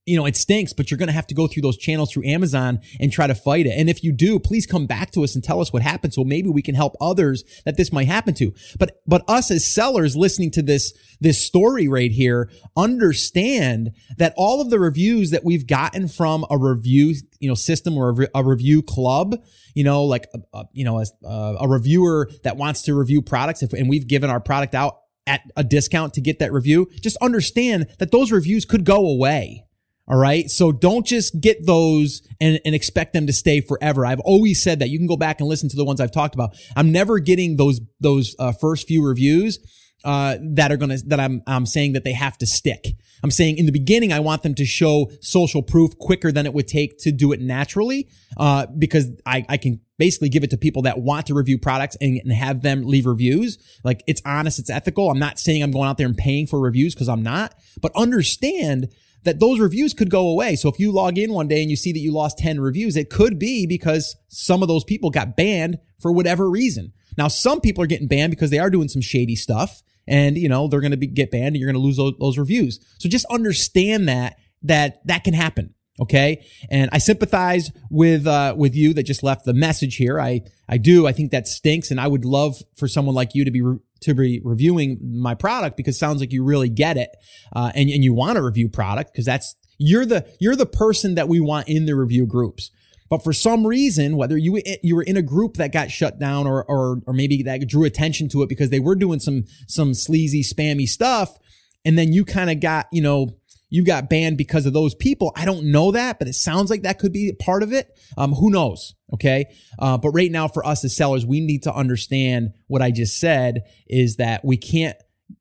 you 0.05 0.17
know, 0.17 0.27
it 0.27 0.37
stinks, 0.37 0.73
but 0.73 0.91
you're 0.91 0.99
going 0.99 1.09
to 1.09 1.13
have 1.13 1.29
to 1.29 1.35
go 1.35 1.47
through 1.47 1.63
those 1.63 1.77
channels 1.77 2.13
through 2.13 2.27
Amazon 2.27 2.81
and 2.99 3.13
try 3.13 3.29
to 3.29 3.35
fight 3.37 3.67
it. 3.67 3.75
And 3.77 3.89
if 3.89 4.03
you 4.03 4.13
do, 4.13 4.41
please 4.41 4.67
come 4.67 4.87
back 4.87 5.13
to 5.13 5.23
us 5.23 5.37
and 5.37 5.45
tell 5.45 5.61
us 5.61 5.73
what 5.73 5.83
happened. 5.83 6.13
So 6.13 6.25
maybe 6.25 6.49
we 6.49 6.61
can 6.61 6.75
help 6.75 6.97
others 7.01 7.45
that 7.65 7.77
this 7.77 7.93
might 7.93 8.09
happen 8.09 8.35
to. 8.35 8.53
But, 8.79 9.01
but 9.07 9.23
us 9.29 9.53
as 9.53 9.65
sellers 9.65 10.17
listening 10.17 10.51
to 10.53 10.63
this, 10.63 10.93
this 11.21 11.41
story 11.41 11.87
right 11.87 12.11
here, 12.11 12.51
understand 12.77 13.93
that 14.19 14.35
all 14.37 14.61
of 14.61 14.71
the 14.71 14.81
reviews 14.81 15.31
that 15.31 15.45
we've 15.45 15.69
gotten 15.69 16.09
from 16.09 16.45
a 16.51 16.59
review, 16.59 17.15
you 17.39 17.49
know, 17.49 17.55
system 17.55 17.97
or 17.97 18.09
a, 18.09 18.13
re- 18.13 18.29
a 18.35 18.43
review 18.43 18.83
club, 18.83 19.37
you 19.75 19.85
know, 19.85 20.03
like, 20.03 20.27
a, 20.35 20.59
a 20.59 20.65
you 20.73 20.85
know, 20.85 20.99
a, 20.99 21.05
uh, 21.25 21.59
a 21.61 21.69
reviewer 21.69 22.29
that 22.43 22.57
wants 22.57 22.83
to 22.83 22.95
review 22.95 23.23
products 23.23 23.63
if, 23.63 23.73
and 23.73 23.89
we've 23.89 24.09
given 24.09 24.31
our 24.31 24.41
product 24.41 24.75
out 24.75 24.99
at 25.29 25.43
a 25.57 25.63
discount 25.63 26.15
to 26.15 26.21
get 26.21 26.41
that 26.41 26.53
review, 26.53 26.91
just 27.01 27.17
understand 27.19 27.87
that 28.01 28.11
those 28.11 28.33
reviews 28.33 28.65
could 28.65 28.85
go 28.85 29.07
away 29.07 29.65
all 30.09 30.19
right. 30.19 30.51
So 30.51 30.73
don't 30.73 31.07
just 31.07 31.41
get 31.41 31.65
those 31.65 32.23
and, 32.41 32.61
and 32.65 32.75
expect 32.75 33.13
them 33.13 33.27
to 33.29 33.33
stay 33.33 33.61
forever. 33.61 34.05
I've 34.05 34.21
always 34.21 34.63
said 34.63 34.81
that 34.81 34.89
you 34.89 34.99
can 34.99 35.07
go 35.07 35.17
back 35.17 35.41
and 35.41 35.49
listen 35.49 35.69
to 35.69 35.77
the 35.77 35.85
ones 35.85 36.01
I've 36.01 36.13
talked 36.13 36.35
about. 36.35 36.57
I'm 36.75 36.91
never 36.91 37.19
getting 37.21 37.57
those, 37.57 37.81
those 38.01 38.35
uh, 38.39 38.53
first 38.53 38.89
few 38.89 39.07
reviews, 39.07 39.59
uh, 40.05 40.37
that 40.43 40.73
are 40.73 40.77
going 40.77 40.91
to, 40.91 40.99
that 41.07 41.21
I'm, 41.21 41.43
I'm 41.47 41.67
saying 41.67 41.93
that 41.93 42.03
they 42.03 42.13
have 42.13 42.37
to 42.39 42.47
stick. 42.47 42.89
I'm 43.23 43.31
saying 43.31 43.59
in 43.59 43.67
the 43.67 43.73
beginning, 43.73 44.13
I 44.13 44.19
want 44.19 44.43
them 44.43 44.57
to 44.57 44.65
show 44.65 45.09
social 45.21 45.63
proof 45.63 45.97
quicker 45.97 46.33
than 46.33 46.45
it 46.45 46.53
would 46.53 46.67
take 46.67 46.99
to 47.03 47.13
do 47.13 47.31
it 47.31 47.41
naturally, 47.41 48.09
uh, 48.37 48.67
because 48.67 49.07
I, 49.25 49.45
I 49.49 49.57
can 49.59 49.81
basically 49.99 50.29
give 50.29 50.43
it 50.43 50.51
to 50.51 50.57
people 50.57 50.83
that 50.83 50.99
want 50.99 51.27
to 51.27 51.35
review 51.35 51.57
products 51.59 51.97
and, 52.01 52.21
and 52.25 52.33
have 52.33 52.63
them 52.63 52.83
leave 52.83 53.07
reviews. 53.07 53.59
Like 53.85 54.03
it's 54.09 54.21
honest, 54.25 54.59
it's 54.59 54.71
ethical. 54.71 55.09
I'm 55.09 55.21
not 55.21 55.39
saying 55.39 55.63
I'm 55.63 55.71
going 55.71 55.89
out 55.89 55.99
there 55.99 56.09
and 56.09 56.19
paying 56.19 56.49
for 56.49 56.59
reviews 56.59 56.95
because 56.95 57.09
I'm 57.09 57.23
not, 57.23 57.55
but 57.81 57.93
understand 57.95 58.89
that 59.25 59.41
those 59.41 59.61
reviews 59.61 59.95
could 59.95 60.11
go 60.11 60.29
away. 60.29 60.57
So 60.57 60.69
if 60.69 60.79
you 60.79 60.93
log 60.93 61.19
in 61.19 61.33
one 61.33 61.49
day 61.49 61.63
and 61.63 61.71
you 61.71 61.77
see 61.77 61.93
that 61.93 61.99
you 61.99 62.13
lost 62.13 62.39
10 62.39 62.61
reviews, 62.61 62.97
it 62.97 63.11
could 63.11 63.39
be 63.39 63.67
because 63.67 64.17
some 64.29 64.63
of 64.63 64.69
those 64.69 64.85
people 64.85 65.11
got 65.11 65.37
banned 65.37 65.79
for 66.01 66.13
whatever 66.13 66.51
reason. 66.51 66.93
Now, 67.17 67.29
some 67.29 67.61
people 67.61 67.85
are 67.85 67.87
getting 67.87 68.09
banned 68.09 68.31
because 68.31 68.51
they 68.51 68.59
are 68.59 68.71
doing 68.71 68.89
some 68.89 69.03
shady 69.03 69.37
stuff 69.37 69.83
and, 70.07 70.37
you 70.37 70.49
know, 70.49 70.67
they're 70.67 70.81
going 70.81 70.93
to 70.93 70.97
be, 70.97 71.07
get 71.07 71.31
banned 71.31 71.49
and 71.49 71.57
you're 71.57 71.71
going 71.71 71.81
to 71.81 71.87
lose 71.87 71.97
those, 71.97 72.15
those 72.19 72.39
reviews. 72.39 72.81
So 72.99 73.09
just 73.09 73.27
understand 73.27 74.09
that, 74.09 74.39
that 74.63 75.07
that 75.07 75.25
can 75.25 75.35
happen. 75.35 75.75
Okay. 76.01 76.45
And 76.71 76.89
I 76.93 76.99
sympathize 76.99 77.71
with, 77.91 78.27
uh, 78.27 78.55
with 78.57 78.75
you 78.75 78.95
that 78.95 79.03
just 79.03 79.23
left 79.23 79.45
the 79.45 79.53
message 79.53 79.97
here. 79.97 80.19
I, 80.19 80.41
I 80.69 80.79
do. 80.79 81.07
I 81.07 81.13
think 81.13 81.31
that 81.31 81.47
stinks. 81.47 81.91
And 81.91 82.01
I 82.01 82.07
would 82.07 82.25
love 82.25 82.63
for 82.75 82.89
someone 82.89 83.15
like 83.15 83.35
you 83.35 83.45
to 83.45 83.51
be, 83.51 83.61
re- 83.61 83.79
to 84.03 84.15
be 84.15 84.41
reviewing 84.45 84.99
my 85.03 85.35
product 85.35 85.77
because 85.77 85.99
sounds 85.99 86.21
like 86.21 86.33
you 86.33 86.45
really 86.45 86.69
get 86.69 86.97
it. 86.97 87.11
Uh, 87.55 87.73
and, 87.75 87.89
and 87.91 88.05
you 88.05 88.13
want 88.15 88.37
to 88.37 88.43
review 88.43 88.69
product 88.69 89.13
because 89.13 89.25
that's, 89.25 89.55
you're 89.79 90.07
the, 90.07 90.27
you're 90.41 90.57
the 90.57 90.67
person 90.67 91.15
that 91.15 91.29
we 91.29 91.41
want 91.41 91.69
in 91.69 91.87
the 91.87 91.97
review 91.97 92.27
groups. 92.27 92.71
But 93.13 93.23
for 93.23 93.35
some 93.35 93.67
reason, 93.67 94.17
whether 94.17 94.39
you 94.39 94.63
you 94.83 94.97
were 94.97 95.03
in 95.03 95.19
a 95.19 95.23
group 95.23 95.59
that 95.59 95.71
got 95.71 95.91
shut 95.91 96.19
down 96.19 96.47
or 96.47 96.65
or 96.65 97.03
or 97.07 97.13
maybe 97.13 97.43
that 97.43 97.69
drew 97.69 97.85
attention 97.85 98.31
to 98.31 98.43
it 98.43 98.49
because 98.49 98.71
they 98.71 98.81
were 98.81 98.95
doing 98.95 99.21
some 99.21 99.45
some 99.69 99.93
sleazy 99.93 100.43
spammy 100.43 100.89
stuff, 100.89 101.37
and 101.85 101.99
then 101.99 102.15
you 102.15 102.25
kind 102.25 102.49
of 102.49 102.61
got 102.61 102.87
you 102.91 103.03
know 103.03 103.37
you 103.73 103.83
got 103.83 104.11
banned 104.11 104.37
because 104.37 104.67
of 104.67 104.75
those 104.75 104.95
people. 104.95 105.33
I 105.35 105.47
don't 105.47 105.73
know 105.73 105.93
that, 105.93 106.19
but 106.19 106.29
it 106.29 106.35
sounds 106.35 106.69
like 106.69 106.83
that 106.83 106.99
could 106.99 107.11
be 107.11 107.33
part 107.33 107.63
of 107.63 107.73
it. 107.73 107.99
Um, 108.19 108.35
who 108.35 108.51
knows? 108.51 108.95
Okay. 109.15 109.47
Uh, 109.79 109.97
but 109.97 110.11
right 110.11 110.31
now 110.31 110.47
for 110.47 110.65
us 110.67 110.85
as 110.85 110.95
sellers, 110.95 111.25
we 111.25 111.41
need 111.41 111.63
to 111.63 111.75
understand 111.75 112.53
what 112.67 112.83
I 112.83 112.91
just 112.91 113.19
said 113.19 113.63
is 113.89 114.17
that 114.17 114.45
we 114.45 114.59
can't, 114.59 114.99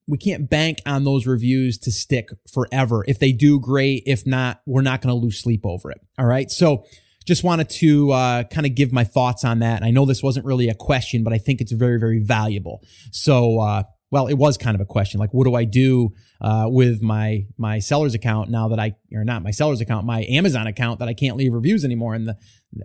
we 0.07 0.17
can't 0.17 0.49
bank 0.49 0.77
on 0.85 1.03
those 1.03 1.27
reviews 1.27 1.77
to 1.79 1.91
stick 1.91 2.29
forever. 2.49 3.03
If 3.05 3.19
they 3.19 3.33
do, 3.33 3.59
great. 3.59 4.03
If 4.05 4.25
not, 4.25 4.61
we're 4.65 4.81
not 4.81 5.01
going 5.01 5.13
to 5.13 5.21
lose 5.21 5.37
sleep 5.37 5.65
over 5.65 5.91
it. 5.91 5.99
All 6.17 6.25
right. 6.25 6.49
So 6.49 6.85
just 7.25 7.43
wanted 7.43 7.69
to 7.69 8.11
uh, 8.11 8.43
kind 8.45 8.65
of 8.65 8.75
give 8.75 8.93
my 8.93 9.03
thoughts 9.03 9.43
on 9.43 9.59
that. 9.59 9.75
And 9.75 9.83
I 9.83 9.91
know 9.91 10.05
this 10.05 10.23
wasn't 10.23 10.45
really 10.45 10.69
a 10.69 10.73
question, 10.73 11.25
but 11.25 11.33
I 11.33 11.37
think 11.37 11.59
it's 11.59 11.73
very, 11.73 11.99
very 11.99 12.19
valuable. 12.19 12.81
So, 13.11 13.59
uh, 13.59 13.83
well, 14.11 14.27
it 14.27 14.33
was 14.33 14.57
kind 14.57 14.75
of 14.75 14.81
a 14.81 14.85
question. 14.85 15.19
Like, 15.19 15.33
what 15.33 15.45
do 15.45 15.55
I 15.55 15.63
do 15.63 16.13
uh, 16.41 16.65
with 16.67 17.01
my 17.01 17.47
my 17.57 17.79
seller's 17.79 18.13
account 18.13 18.49
now 18.49 18.67
that 18.67 18.79
I, 18.79 18.95
or 19.13 19.23
not 19.23 19.41
my 19.41 19.51
seller's 19.51 19.79
account, 19.79 20.05
my 20.05 20.25
Amazon 20.29 20.67
account 20.67 20.99
that 20.99 21.07
I 21.07 21.13
can't 21.13 21.37
leave 21.37 21.53
reviews 21.53 21.85
anymore? 21.85 22.13
And 22.13 22.27
the, 22.27 22.37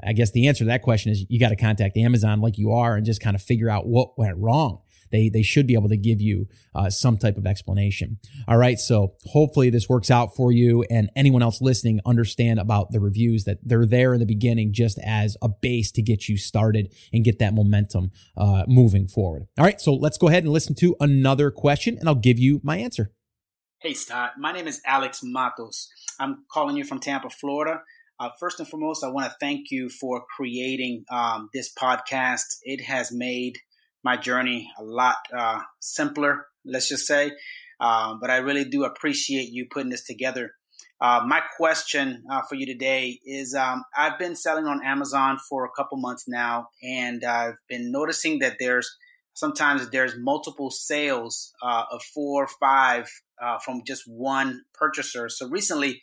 I 0.04 0.12
guess 0.12 0.30
the 0.30 0.46
answer 0.46 0.60
to 0.60 0.68
that 0.68 0.82
question 0.82 1.10
is 1.10 1.26
you 1.28 1.40
got 1.40 1.50
to 1.50 1.56
contact 1.56 1.96
Amazon 1.96 2.40
like 2.40 2.56
you 2.56 2.72
are 2.72 2.94
and 2.94 3.04
just 3.04 3.20
kind 3.20 3.34
of 3.34 3.42
figure 3.42 3.68
out 3.68 3.86
what 3.86 4.16
went 4.16 4.38
wrong 4.38 4.80
they 5.10 5.28
they 5.28 5.42
should 5.42 5.66
be 5.66 5.74
able 5.74 5.88
to 5.88 5.96
give 5.96 6.20
you 6.20 6.46
uh, 6.74 6.90
some 6.90 7.16
type 7.16 7.36
of 7.36 7.46
explanation. 7.46 8.18
All 8.48 8.56
right, 8.56 8.78
so 8.78 9.14
hopefully 9.26 9.70
this 9.70 9.88
works 9.88 10.10
out 10.10 10.34
for 10.36 10.52
you 10.52 10.84
and 10.90 11.10
anyone 11.16 11.42
else 11.42 11.60
listening 11.60 12.00
understand 12.04 12.58
about 12.58 12.92
the 12.92 13.00
reviews 13.00 13.44
that 13.44 13.58
they're 13.62 13.86
there 13.86 14.14
in 14.14 14.20
the 14.20 14.26
beginning 14.26 14.72
just 14.72 14.98
as 15.04 15.36
a 15.42 15.48
base 15.48 15.90
to 15.92 16.02
get 16.02 16.28
you 16.28 16.36
started 16.36 16.92
and 17.12 17.24
get 17.24 17.38
that 17.38 17.54
momentum 17.54 18.10
uh, 18.36 18.64
moving 18.66 19.08
forward. 19.08 19.46
All 19.58 19.64
right, 19.64 19.80
so 19.80 19.94
let's 19.94 20.18
go 20.18 20.28
ahead 20.28 20.44
and 20.44 20.52
listen 20.52 20.74
to 20.76 20.96
another 21.00 21.50
question, 21.50 21.96
and 21.98 22.08
I'll 22.08 22.14
give 22.14 22.38
you 22.38 22.60
my 22.62 22.78
answer. 22.78 23.12
Hey 23.78 23.94
Scott, 23.94 24.32
my 24.38 24.52
name 24.52 24.66
is 24.66 24.80
Alex 24.86 25.20
Matos. 25.22 25.88
I'm 26.18 26.44
calling 26.50 26.76
you 26.76 26.84
from 26.84 26.98
Tampa, 26.98 27.28
Florida. 27.30 27.82
Uh, 28.18 28.30
first 28.40 28.58
and 28.58 28.68
foremost, 28.68 29.04
I 29.04 29.08
want 29.08 29.26
to 29.26 29.36
thank 29.38 29.70
you 29.70 29.90
for 29.90 30.24
creating 30.34 31.04
um, 31.10 31.50
this 31.52 31.72
podcast. 31.74 32.56
It 32.62 32.82
has 32.82 33.12
made 33.12 33.58
my 34.06 34.16
journey 34.16 34.70
a 34.78 34.84
lot 34.84 35.16
uh, 35.36 35.58
simpler, 35.80 36.46
let's 36.64 36.88
just 36.88 37.08
say. 37.08 37.32
Um, 37.80 38.20
but 38.20 38.30
I 38.30 38.36
really 38.36 38.64
do 38.64 38.84
appreciate 38.84 39.48
you 39.50 39.66
putting 39.68 39.90
this 39.90 40.04
together. 40.04 40.52
Uh, 41.00 41.22
my 41.26 41.42
question 41.56 42.22
uh, 42.30 42.42
for 42.48 42.54
you 42.54 42.66
today 42.66 43.18
is 43.26 43.52
um, 43.54 43.82
I've 43.98 44.16
been 44.16 44.36
selling 44.36 44.66
on 44.66 44.80
Amazon 44.84 45.38
for 45.48 45.64
a 45.64 45.70
couple 45.76 45.98
months 45.98 46.26
now, 46.28 46.68
and 46.82 47.24
I've 47.24 47.58
been 47.68 47.90
noticing 47.90 48.38
that 48.38 48.58
there's 48.60 48.88
sometimes 49.34 49.90
there's 49.90 50.14
multiple 50.16 50.70
sales 50.70 51.52
uh, 51.60 51.84
of 51.90 52.00
four 52.14 52.44
or 52.44 52.48
five 52.60 53.10
uh, 53.42 53.58
from 53.58 53.82
just 53.84 54.04
one 54.06 54.62
purchaser. 54.72 55.28
So 55.28 55.48
recently, 55.48 56.00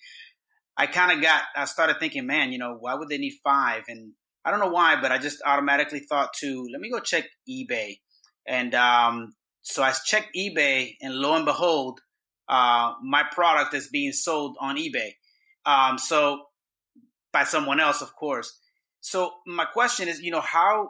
I 0.78 0.88
kind 0.88 1.12
of 1.12 1.24
got 1.24 1.42
I 1.56 1.66
started 1.66 1.96
thinking, 2.02 2.28
man, 2.28 2.52
you 2.52 2.60
know, 2.60 2.76
why 2.78 2.96
would 2.96 3.08
they 3.08 3.18
need 3.18 3.38
five? 3.44 3.84
And 3.88 4.12
I 4.45 4.51
don't 4.51 4.60
know 4.60 4.69
why, 4.69 4.99
but 5.01 5.12
I 5.12 5.17
just 5.17 5.41
automatically 5.45 5.99
thought 5.99 6.34
to 6.41 6.67
let 6.71 6.82
me 6.82 6.89
go 6.89 6.99
check 6.99 7.25
eBay, 7.49 7.99
and 8.47 8.75
um, 8.75 9.34
so 9.62 9.82
I 9.82 9.93
checked 10.06 10.36
eBay, 10.36 10.95
and 11.01 11.15
lo 11.15 11.36
and 11.36 11.45
behold, 11.45 11.99
uh, 12.49 12.93
my 13.01 13.23
product 13.32 13.73
is 13.73 13.88
being 13.88 14.12
sold 14.12 14.58
on 14.60 14.77
eBay. 14.77 15.12
Um, 15.65 15.97
so 15.97 16.41
by 17.32 17.45
someone 17.45 17.79
else, 17.79 18.01
of 18.01 18.15
course. 18.15 18.60
So 19.01 19.32
my 19.47 19.65
question 19.65 20.08
is, 20.08 20.21
you 20.21 20.32
know, 20.32 20.41
how 20.41 20.89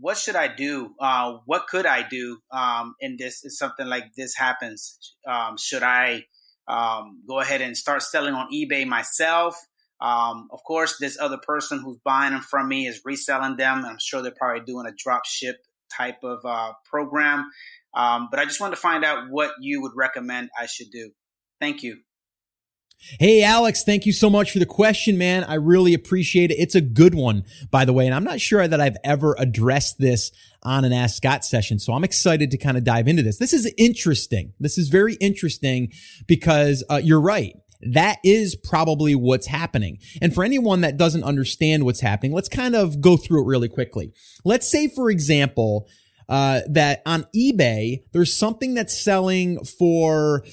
what 0.00 0.16
should 0.16 0.36
I 0.36 0.48
do? 0.48 0.94
Uh, 1.00 1.38
what 1.44 1.66
could 1.66 1.86
I 1.86 2.06
do 2.08 2.38
um, 2.52 2.94
in 3.00 3.16
this 3.18 3.44
if 3.44 3.52
something 3.52 3.86
like 3.86 4.14
this 4.16 4.34
happens? 4.34 4.98
Um, 5.26 5.56
should 5.58 5.82
I 5.82 6.24
um, 6.66 7.22
go 7.28 7.40
ahead 7.40 7.60
and 7.60 7.76
start 7.76 8.02
selling 8.02 8.34
on 8.34 8.48
eBay 8.52 8.86
myself? 8.86 9.56
Um, 10.00 10.48
of 10.52 10.62
course, 10.64 10.98
this 10.98 11.18
other 11.20 11.38
person 11.38 11.80
who's 11.80 11.98
buying 12.04 12.32
them 12.32 12.42
from 12.42 12.68
me 12.68 12.86
is 12.86 13.00
reselling 13.04 13.56
them. 13.56 13.84
I'm 13.84 13.98
sure 13.98 14.22
they're 14.22 14.32
probably 14.32 14.64
doing 14.64 14.86
a 14.86 14.92
drop 14.96 15.26
ship 15.26 15.56
type 15.96 16.22
of 16.22 16.40
uh, 16.44 16.72
program. 16.84 17.50
Um, 17.94 18.28
but 18.30 18.38
I 18.38 18.44
just 18.44 18.60
wanted 18.60 18.76
to 18.76 18.80
find 18.80 19.04
out 19.04 19.30
what 19.30 19.52
you 19.60 19.82
would 19.82 19.92
recommend 19.96 20.50
I 20.58 20.66
should 20.66 20.90
do. 20.90 21.10
Thank 21.60 21.82
you. 21.82 21.98
Hey, 23.20 23.44
Alex, 23.44 23.84
thank 23.84 24.06
you 24.06 24.12
so 24.12 24.28
much 24.28 24.50
for 24.50 24.58
the 24.58 24.66
question, 24.66 25.18
man. 25.18 25.44
I 25.44 25.54
really 25.54 25.94
appreciate 25.94 26.50
it. 26.50 26.58
It's 26.58 26.74
a 26.74 26.80
good 26.80 27.14
one, 27.14 27.44
by 27.70 27.84
the 27.84 27.92
way. 27.92 28.06
And 28.06 28.14
I'm 28.14 28.24
not 28.24 28.40
sure 28.40 28.66
that 28.66 28.80
I've 28.80 28.96
ever 29.04 29.36
addressed 29.38 29.98
this 30.00 30.32
on 30.64 30.84
an 30.84 30.92
Ask 30.92 31.16
Scott 31.16 31.44
session. 31.44 31.78
So 31.78 31.92
I'm 31.92 32.02
excited 32.02 32.50
to 32.50 32.58
kind 32.58 32.76
of 32.76 32.82
dive 32.82 33.06
into 33.06 33.22
this. 33.22 33.38
This 33.38 33.52
is 33.52 33.72
interesting. 33.78 34.52
This 34.58 34.78
is 34.78 34.88
very 34.88 35.14
interesting 35.14 35.92
because 36.26 36.82
uh, 36.90 37.00
you're 37.02 37.20
right. 37.20 37.54
That 37.80 38.18
is 38.24 38.56
probably 38.56 39.14
what's 39.14 39.46
happening. 39.46 39.98
And 40.20 40.34
for 40.34 40.44
anyone 40.44 40.80
that 40.80 40.96
doesn't 40.96 41.22
understand 41.22 41.84
what's 41.84 42.00
happening, 42.00 42.32
let's 42.32 42.48
kind 42.48 42.74
of 42.74 43.00
go 43.00 43.16
through 43.16 43.42
it 43.42 43.46
really 43.46 43.68
quickly. 43.68 44.12
Let's 44.44 44.70
say, 44.70 44.88
for 44.88 45.10
example, 45.10 45.88
uh, 46.28 46.60
that 46.68 47.02
on 47.06 47.26
eBay, 47.34 48.02
there's 48.12 48.36
something 48.36 48.74
that's 48.74 49.02
selling 49.02 49.64
for, 49.64 50.44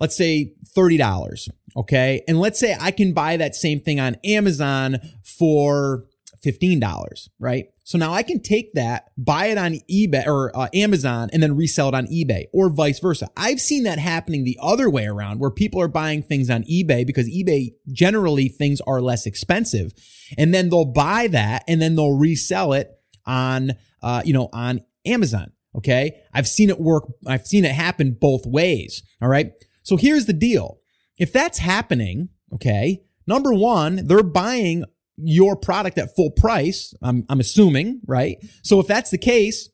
let's 0.00 0.16
say, 0.16 0.54
$30. 0.76 1.48
Okay. 1.76 2.22
And 2.26 2.40
let's 2.40 2.58
say 2.58 2.76
I 2.78 2.90
can 2.90 3.12
buy 3.12 3.36
that 3.36 3.54
same 3.54 3.80
thing 3.80 4.00
on 4.00 4.16
Amazon 4.24 4.98
for 5.22 6.04
$15, 6.44 7.28
right? 7.38 7.66
So 7.88 7.96
now 7.96 8.12
I 8.12 8.22
can 8.22 8.40
take 8.40 8.74
that, 8.74 9.12
buy 9.16 9.46
it 9.46 9.56
on 9.56 9.78
eBay 9.90 10.26
or 10.26 10.54
uh, 10.54 10.68
Amazon 10.74 11.30
and 11.32 11.42
then 11.42 11.56
resell 11.56 11.88
it 11.88 11.94
on 11.94 12.06
eBay 12.08 12.44
or 12.52 12.68
vice 12.68 12.98
versa. 12.98 13.30
I've 13.34 13.62
seen 13.62 13.84
that 13.84 13.98
happening 13.98 14.44
the 14.44 14.58
other 14.60 14.90
way 14.90 15.06
around 15.06 15.40
where 15.40 15.50
people 15.50 15.80
are 15.80 15.88
buying 15.88 16.22
things 16.22 16.50
on 16.50 16.64
eBay 16.64 17.06
because 17.06 17.30
eBay 17.30 17.70
generally 17.90 18.50
things 18.50 18.82
are 18.82 19.00
less 19.00 19.24
expensive 19.24 19.94
and 20.36 20.52
then 20.52 20.68
they'll 20.68 20.84
buy 20.84 21.28
that 21.28 21.64
and 21.66 21.80
then 21.80 21.96
they'll 21.96 22.12
resell 22.18 22.74
it 22.74 22.90
on, 23.24 23.72
uh, 24.02 24.20
you 24.22 24.34
know, 24.34 24.50
on 24.52 24.82
Amazon. 25.06 25.50
Okay. 25.74 26.20
I've 26.34 26.46
seen 26.46 26.68
it 26.68 26.78
work. 26.78 27.04
I've 27.26 27.46
seen 27.46 27.64
it 27.64 27.72
happen 27.72 28.18
both 28.20 28.44
ways. 28.44 29.02
All 29.22 29.30
right. 29.30 29.52
So 29.82 29.96
here's 29.96 30.26
the 30.26 30.34
deal. 30.34 30.78
If 31.16 31.32
that's 31.32 31.56
happening, 31.56 32.28
okay, 32.52 33.00
number 33.26 33.54
one, 33.54 34.06
they're 34.06 34.22
buying 34.22 34.84
your 35.22 35.56
product 35.56 35.98
at 35.98 36.14
full 36.14 36.30
price. 36.30 36.94
I'm, 37.02 37.24
I'm 37.28 37.40
assuming, 37.40 38.00
right? 38.06 38.38
So 38.62 38.80
if 38.80 38.86
that's 38.86 39.10
the 39.10 39.18
case, 39.18 39.68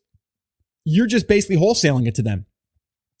you're 0.85 1.07
just 1.07 1.27
basically 1.27 1.57
wholesaling 1.57 2.07
it 2.07 2.15
to 2.15 2.21
them 2.21 2.45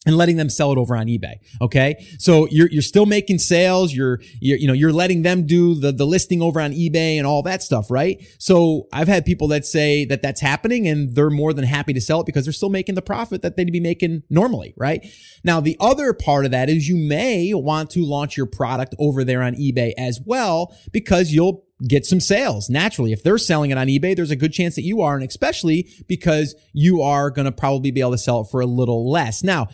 and 0.05 0.15
letting 0.15 0.37
them 0.37 0.49
sell 0.49 0.71
it 0.71 0.77
over 0.77 0.95
on 0.95 1.07
eBay. 1.07 1.35
Okay. 1.61 2.05
So 2.19 2.47
you're, 2.51 2.69
you're 2.69 2.81
still 2.81 3.05
making 3.05 3.39
sales. 3.39 3.93
You're, 3.93 4.19
you're, 4.39 4.57
you 4.57 4.67
know, 4.67 4.73
you're 4.73 4.93
letting 4.93 5.23
them 5.23 5.47
do 5.47 5.73
the, 5.73 5.91
the 5.91 6.05
listing 6.05 6.41
over 6.41 6.61
on 6.61 6.71
eBay 6.71 7.17
and 7.17 7.25
all 7.25 7.41
that 7.43 7.63
stuff. 7.63 7.89
Right. 7.89 8.23
So 8.37 8.87
I've 8.93 9.07
had 9.07 9.25
people 9.25 9.47
that 9.49 9.65
say 9.65 10.05
that 10.05 10.21
that's 10.21 10.41
happening 10.41 10.87
and 10.87 11.15
they're 11.15 11.29
more 11.29 11.53
than 11.53 11.65
happy 11.65 11.93
to 11.93 12.01
sell 12.01 12.21
it 12.21 12.25
because 12.25 12.45
they're 12.45 12.53
still 12.53 12.69
making 12.69 12.95
the 12.95 13.01
profit 13.01 13.41
that 13.41 13.57
they'd 13.57 13.71
be 13.71 13.79
making 13.79 14.23
normally. 14.29 14.73
Right. 14.77 15.05
Now, 15.43 15.59
the 15.59 15.77
other 15.79 16.13
part 16.13 16.45
of 16.45 16.51
that 16.51 16.69
is 16.69 16.87
you 16.87 16.97
may 16.97 17.53
want 17.53 17.89
to 17.91 18.05
launch 18.05 18.37
your 18.37 18.45
product 18.45 18.93
over 18.99 19.23
there 19.23 19.41
on 19.41 19.55
eBay 19.55 19.93
as 19.97 20.19
well 20.23 20.75
because 20.91 21.31
you'll 21.31 21.65
get 21.87 22.05
some 22.05 22.19
sales 22.19 22.69
naturally. 22.69 23.11
If 23.11 23.23
they're 23.23 23.37
selling 23.37 23.71
it 23.71 23.77
on 23.77 23.87
eBay, 23.87 24.15
there's 24.15 24.31
a 24.31 24.35
good 24.35 24.53
chance 24.53 24.75
that 24.75 24.83
you 24.83 25.01
are, 25.01 25.15
and 25.15 25.27
especially 25.27 25.89
because 26.07 26.55
you 26.73 27.01
are 27.01 27.29
going 27.29 27.45
to 27.45 27.51
probably 27.51 27.91
be 27.91 27.99
able 27.99 28.11
to 28.11 28.17
sell 28.17 28.41
it 28.41 28.47
for 28.49 28.61
a 28.61 28.65
little 28.65 29.09
less. 29.09 29.43
Now, 29.43 29.67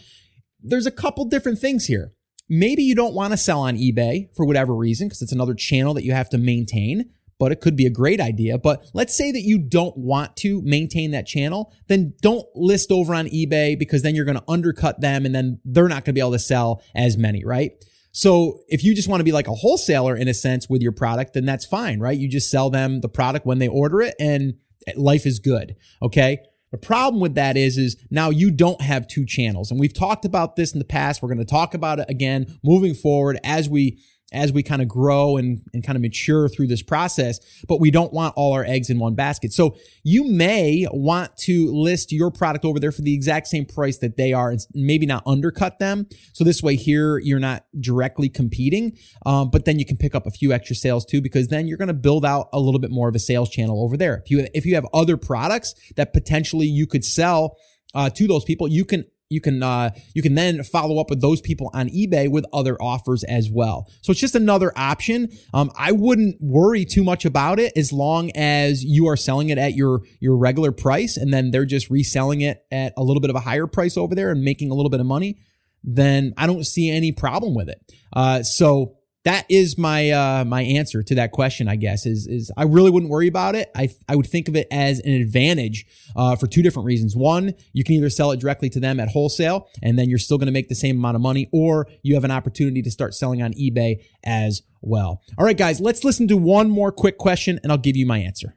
there's 0.62 0.86
a 0.86 0.92
couple 0.92 1.26
different 1.26 1.60
things 1.60 1.86
here. 1.86 2.14
Maybe 2.50 2.84
you 2.84 2.96
don't 2.96 3.14
want 3.14 3.32
to 3.32 3.38
sell 3.38 3.62
on 3.62 3.78
eBay 3.78 4.36
for 4.36 4.46
whatever 4.46 4.76
reason, 4.76 5.08
because 5.08 5.22
it's 5.22 5.32
another 5.32 5.54
channel 5.54 5.94
that 5.94 6.04
you 6.04 6.12
have 6.12 6.30
to 6.32 6.38
maintain, 6.38 7.12
but 7.40 7.52
it 7.52 7.62
could 7.62 7.76
be 7.76 7.86
a 7.86 7.92
great 7.92 8.20
idea. 8.20 8.58
But 8.58 8.86
let's 8.94 9.16
say 9.16 9.32
that 9.32 9.42
you 9.42 9.58
don't 9.58 9.96
want 9.98 10.36
to 10.38 10.62
maintain 10.64 11.12
that 11.12 11.26
channel, 11.26 11.74
then 11.88 12.14
don't 12.22 12.46
list 12.56 12.92
over 12.92 13.16
on 13.16 13.28
eBay 13.28 13.80
because 13.80 14.02
then 14.02 14.16
you're 14.16 14.26
going 14.26 14.38
to 14.38 14.44
undercut 14.48 15.02
them 15.02 15.26
and 15.26 15.34
then 15.34 15.60
they're 15.64 15.88
not 15.88 16.04
going 16.04 16.14
to 16.14 16.14
be 16.14 16.20
able 16.20 16.34
to 16.34 16.40
sell 16.40 16.84
as 16.94 17.18
many, 17.18 17.46
right? 17.46 17.72
So 18.12 18.60
if 18.68 18.84
you 18.84 18.94
just 18.94 19.08
want 19.08 19.22
to 19.22 19.26
be 19.26 19.32
like 19.32 19.48
a 19.48 19.54
wholesaler 19.54 20.16
in 20.16 20.28
a 20.28 20.34
sense 20.34 20.70
with 20.70 20.82
your 20.82 20.92
product, 20.92 21.34
then 21.34 21.46
that's 21.46 21.66
fine, 21.66 22.00
right? 22.00 22.18
You 22.18 22.28
just 22.28 22.52
sell 22.52 22.70
them 22.70 23.02
the 23.02 23.10
product 23.10 23.46
when 23.46 23.60
they 23.60 23.68
order 23.68 24.02
it 24.02 24.16
and 24.20 24.56
eh, 24.88 24.94
life 24.96 25.26
is 25.26 25.40
good. 25.40 25.76
Okay. 26.02 26.40
The 26.72 26.78
problem 26.78 27.22
with 27.22 27.36
that 27.36 27.58
is, 27.58 27.78
is 27.78 27.98
now 28.10 28.30
you 28.30 28.50
don't 28.50 28.82
have 28.82 29.08
two 29.08 29.26
channels. 29.26 29.72
And 29.72 29.80
we've 29.80 29.94
talked 29.94 30.24
about 30.24 30.56
this 30.56 30.72
in 30.72 30.80
the 30.80 30.86
past. 30.86 31.22
We're 31.22 31.28
going 31.28 31.38
to 31.40 31.46
talk 31.46 31.74
about 31.74 32.00
it 32.00 32.06
again 32.10 32.60
moving 32.64 32.94
forward 32.94 33.40
as 33.44 33.68
we 33.68 34.00
as 34.32 34.52
we 34.52 34.64
kind 34.64 34.82
of 34.82 34.88
grow 34.88 35.38
and, 35.38 35.62
and 35.74 35.84
kind 35.84 35.96
of 35.96 36.02
mature 36.02 36.48
through 36.48 36.68
this 36.68 36.82
process, 36.82 37.40
but 37.68 37.80
we 37.80 37.92
don't 37.92 38.14
want 38.14 38.34
all 38.38 38.54
our 38.54 38.64
eggs 38.64 38.90
in 38.90 38.98
one 38.98 39.16
basket. 39.16 39.52
So 39.52 39.76
you 40.04 40.24
may 40.24 40.88
want 40.92 41.36
to 41.40 41.72
list 41.72 42.12
your 42.12 42.32
product 42.32 42.64
over 42.64 42.80
there 42.80 42.92
for 42.92 43.02
the 43.02 43.14
exact 43.14 43.48
same 43.48 43.66
price 43.66 43.98
that 43.98 44.18
they 44.18 44.34
are 44.34 44.50
and 44.52 44.60
maybe 44.74 45.06
not 45.06 45.24
undercut 45.26 45.80
them. 45.80 46.08
So 46.34 46.44
this 46.44 46.64
way 46.64 46.76
here, 46.76 47.18
you're 47.18 47.40
not 47.40 47.66
directly 47.80 48.30
competing, 48.30 48.98
um, 49.26 49.50
but 49.50 49.66
then 49.66 49.80
you 49.80 49.86
can 49.86 49.98
pick 49.98 50.16
up 50.16 50.26
a 50.26 50.32
few 50.32 50.54
extra 50.54 50.76
sales 50.76 51.06
too, 51.06 51.22
because 51.22 51.50
then 51.50 51.68
you're 51.68 51.78
going 51.78 51.88
to 51.88 51.94
build 51.94 52.26
out 52.26 52.50
a 52.54 52.60
little 52.60 52.80
bit 52.80 52.92
more 52.92 53.10
of 53.10 53.16
a 53.16 53.20
sales 53.20 53.50
channel 53.50 53.84
over 53.84 53.98
there. 53.98 54.22
If 54.24 54.32
you, 54.32 54.48
if 54.54 54.66
you 54.66 54.76
have 54.76 54.88
other 54.94 55.18
products 55.18 55.76
that 55.98 56.14
potentially 56.14 56.68
you 56.68 56.88
could 56.88 57.04
sell 57.04 57.58
uh, 57.94 58.10
to 58.12 58.28
those 58.28 58.46
people, 58.46 58.68
you 58.68 58.86
can 58.86 59.06
you 59.32 59.42
can 59.42 59.64
uh, 59.64 59.92
you 60.14 60.22
can 60.22 60.36
then 60.36 60.64
follow 60.64 61.00
up 61.00 61.10
with 61.10 61.22
those 61.22 61.42
people 61.42 61.72
on 61.74 61.90
eBay 61.90 62.30
with 62.30 62.46
other 62.54 62.82
offers 62.82 63.24
as 63.24 63.50
well. 63.50 63.90
So 64.02 64.12
it's 64.12 64.20
just 64.20 64.36
another 64.36 64.72
option. 64.76 65.30
Um, 65.54 65.72
I 65.78 65.92
wouldn't 65.92 66.38
worry 66.42 66.86
too 66.86 67.04
much 67.04 67.26
about 67.26 67.60
it 67.60 67.74
as 67.76 67.92
long 67.94 68.32
as 68.36 68.84
you 68.84 69.08
are 69.08 69.18
selling 69.18 69.50
it 69.50 69.58
at 69.58 69.74
your 69.74 70.02
your 70.20 70.38
regular 70.38 70.72
price, 70.72 71.18
and 71.18 71.34
then 71.34 71.52
they're 71.52 71.66
just 71.66 71.90
reselling 71.90 72.42
it 72.42 72.66
at 72.72 72.94
a 72.98 73.04
little 73.04 73.22
bit 73.22 73.30
of 73.30 73.36
a 73.36 73.42
higher 73.42 73.68
price 73.68 73.98
over 73.98 74.16
there 74.16 74.32
and 74.32 74.44
making 74.44 74.72
a 74.72 74.74
little 74.74 74.90
bit 74.90 75.00
of 75.00 75.06
money. 75.06 75.38
Then 75.84 76.34
I 76.38 76.46
don't 76.46 76.66
see 76.66 76.90
any 76.90 77.12
problem 77.12 77.56
with 77.56 77.70
it. 77.70 77.80
Uh, 78.14 78.44
so 78.44 78.98
that 79.24 79.46
is 79.50 79.78
my 79.78 80.10
uh, 80.10 80.46
my 80.46 80.64
answer 80.64 81.04
to 81.04 81.16
that 81.16 81.32
question. 81.32 81.68
I 81.68 81.76
guess 81.76 82.06
is 82.06 82.28
is 82.28 82.52
I 82.58 82.64
really 82.64 82.90
wouldn't 82.90 83.12
worry 83.12 83.28
about 83.28 83.56
it. 83.56 83.70
I 83.76 83.90
I 84.08 84.16
would 84.16 84.28
think 84.28 84.48
of 84.48 84.56
it 84.56 84.68
as 84.72 85.00
an 85.00 85.14
advantage 85.14 85.86
uh, 86.16 86.36
for 86.36 86.48
two 86.48 86.64
different 86.64 86.88
reasons. 86.88 87.16
One, 87.16 87.54
you 87.74 87.84
can 87.84 87.96
either 87.96 88.10
sell 88.10 88.32
it 88.32 88.40
directly 88.40 88.70
to 88.70 88.80
them 88.80 89.00
at 89.00 89.10
wholesale, 89.10 89.68
and 89.84 89.98
then 89.98 90.10
you're 90.10 90.20
still 90.20 90.38
going 90.38 90.48
to 90.48 90.54
make 90.54 90.70
the 90.70 90.76
same 90.76 90.98
amount 90.98 91.16
of 91.16 91.22
money, 91.22 91.50
or 91.52 91.88
you 92.02 92.16
have 92.16 92.24
an 92.24 92.32
opportunity 92.32 92.82
to 92.82 92.92
start 92.92 93.14
selling 93.14 93.42
on 93.44 93.54
eBay 93.54 94.04
as 94.24 94.64
well. 94.82 95.22
All 95.38 95.46
right, 95.46 95.58
guys, 95.58 95.80
let's 95.80 96.04
listen 96.04 96.28
to 96.30 96.38
one 96.38 96.70
more 96.70 96.92
quick 96.92 97.18
question, 97.18 97.60
and 97.62 97.72
I'll 97.72 97.78
give 97.78 97.96
you 97.96 98.08
my 98.08 98.18
answer. 98.18 98.56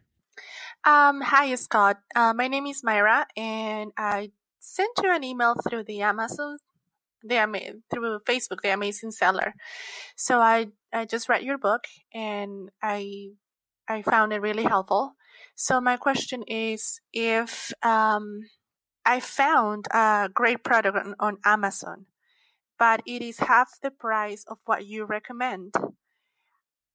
Um, 0.86 1.20
hi, 1.20 1.54
Scott. 1.56 1.98
Uh, 2.14 2.32
my 2.34 2.48
name 2.48 2.66
is 2.66 2.82
Myra, 2.82 3.26
and 3.36 3.92
I 3.98 4.32
sent 4.60 4.90
you 5.02 5.14
an 5.14 5.24
email 5.24 5.54
through 5.68 5.84
the 5.84 6.00
Amazon 6.00 6.58
the 7.24 7.36
ama- 7.38 7.80
through 7.90 8.20
Facebook, 8.20 8.60
the 8.62 8.72
Amazing 8.72 9.12
Seller. 9.12 9.54
So 10.16 10.40
I 10.40 10.68
I 10.92 11.06
just 11.06 11.28
read 11.28 11.42
your 11.42 11.58
book 11.58 11.84
and 12.12 12.70
I 12.82 13.30
I 13.88 14.02
found 14.02 14.32
it 14.32 14.40
really 14.40 14.64
helpful. 14.64 15.14
So 15.54 15.80
my 15.80 15.96
question 15.96 16.42
is 16.46 17.00
if 17.12 17.72
um, 17.82 18.40
I 19.04 19.20
found 19.20 19.86
a 19.92 20.30
great 20.32 20.64
product 20.64 20.96
on, 20.96 21.14
on 21.20 21.38
Amazon, 21.44 22.06
but 22.78 23.02
it 23.06 23.22
is 23.22 23.38
half 23.38 23.78
the 23.82 23.90
price 23.90 24.44
of 24.48 24.58
what 24.64 24.86
you 24.86 25.04
recommend. 25.04 25.74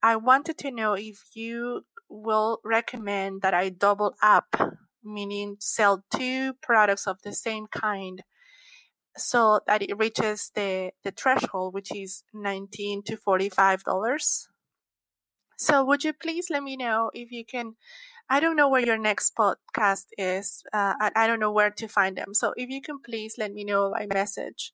I 0.01 0.15
wanted 0.15 0.57
to 0.59 0.71
know 0.71 0.93
if 0.93 1.19
you 1.35 1.83
will 2.09 2.59
recommend 2.63 3.41
that 3.43 3.53
I 3.53 3.69
double 3.69 4.15
up, 4.21 4.55
meaning 5.03 5.57
sell 5.59 6.03
two 6.13 6.53
products 6.61 7.07
of 7.07 7.17
the 7.23 7.33
same 7.33 7.67
kind 7.67 8.23
so 9.17 9.59
that 9.67 9.81
it 9.81 9.97
reaches 9.97 10.51
the, 10.55 10.91
the 11.03 11.11
threshold, 11.11 11.73
which 11.73 11.93
is 11.93 12.23
19 12.33 13.03
to 13.03 13.17
$45. 13.17 14.47
So 15.57 15.83
would 15.83 16.03
you 16.03 16.13
please 16.13 16.49
let 16.49 16.63
me 16.63 16.77
know 16.77 17.11
if 17.13 17.31
you 17.31 17.43
can, 17.45 17.75
I 18.29 18.39
don't 18.39 18.55
know 18.55 18.69
where 18.69 18.85
your 18.85 18.97
next 18.97 19.35
podcast 19.35 20.05
is. 20.17 20.63
Uh, 20.73 20.93
I, 20.99 21.11
I 21.15 21.27
don't 21.27 21.39
know 21.39 21.51
where 21.51 21.71
to 21.71 21.87
find 21.87 22.17
them. 22.17 22.33
So 22.33 22.53
if 22.55 22.69
you 22.69 22.81
can 22.81 22.99
please 22.99 23.35
let 23.37 23.51
me 23.51 23.65
know 23.65 23.91
by 23.91 24.07
message 24.07 24.71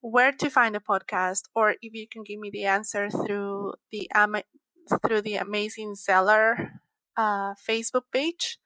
where 0.00 0.32
to 0.32 0.48
find 0.48 0.74
the 0.74 0.80
podcast 0.80 1.42
or 1.54 1.74
if 1.82 1.92
you 1.92 2.06
can 2.08 2.22
give 2.22 2.38
me 2.38 2.50
the 2.50 2.64
answer 2.64 3.10
through 3.10 3.74
the, 3.90 4.08
through 5.04 5.20
the 5.20 5.36
amazing 5.36 5.94
seller 5.96 6.80
uh, 7.16 7.54
Facebook 7.54 8.04
page, 8.12 8.58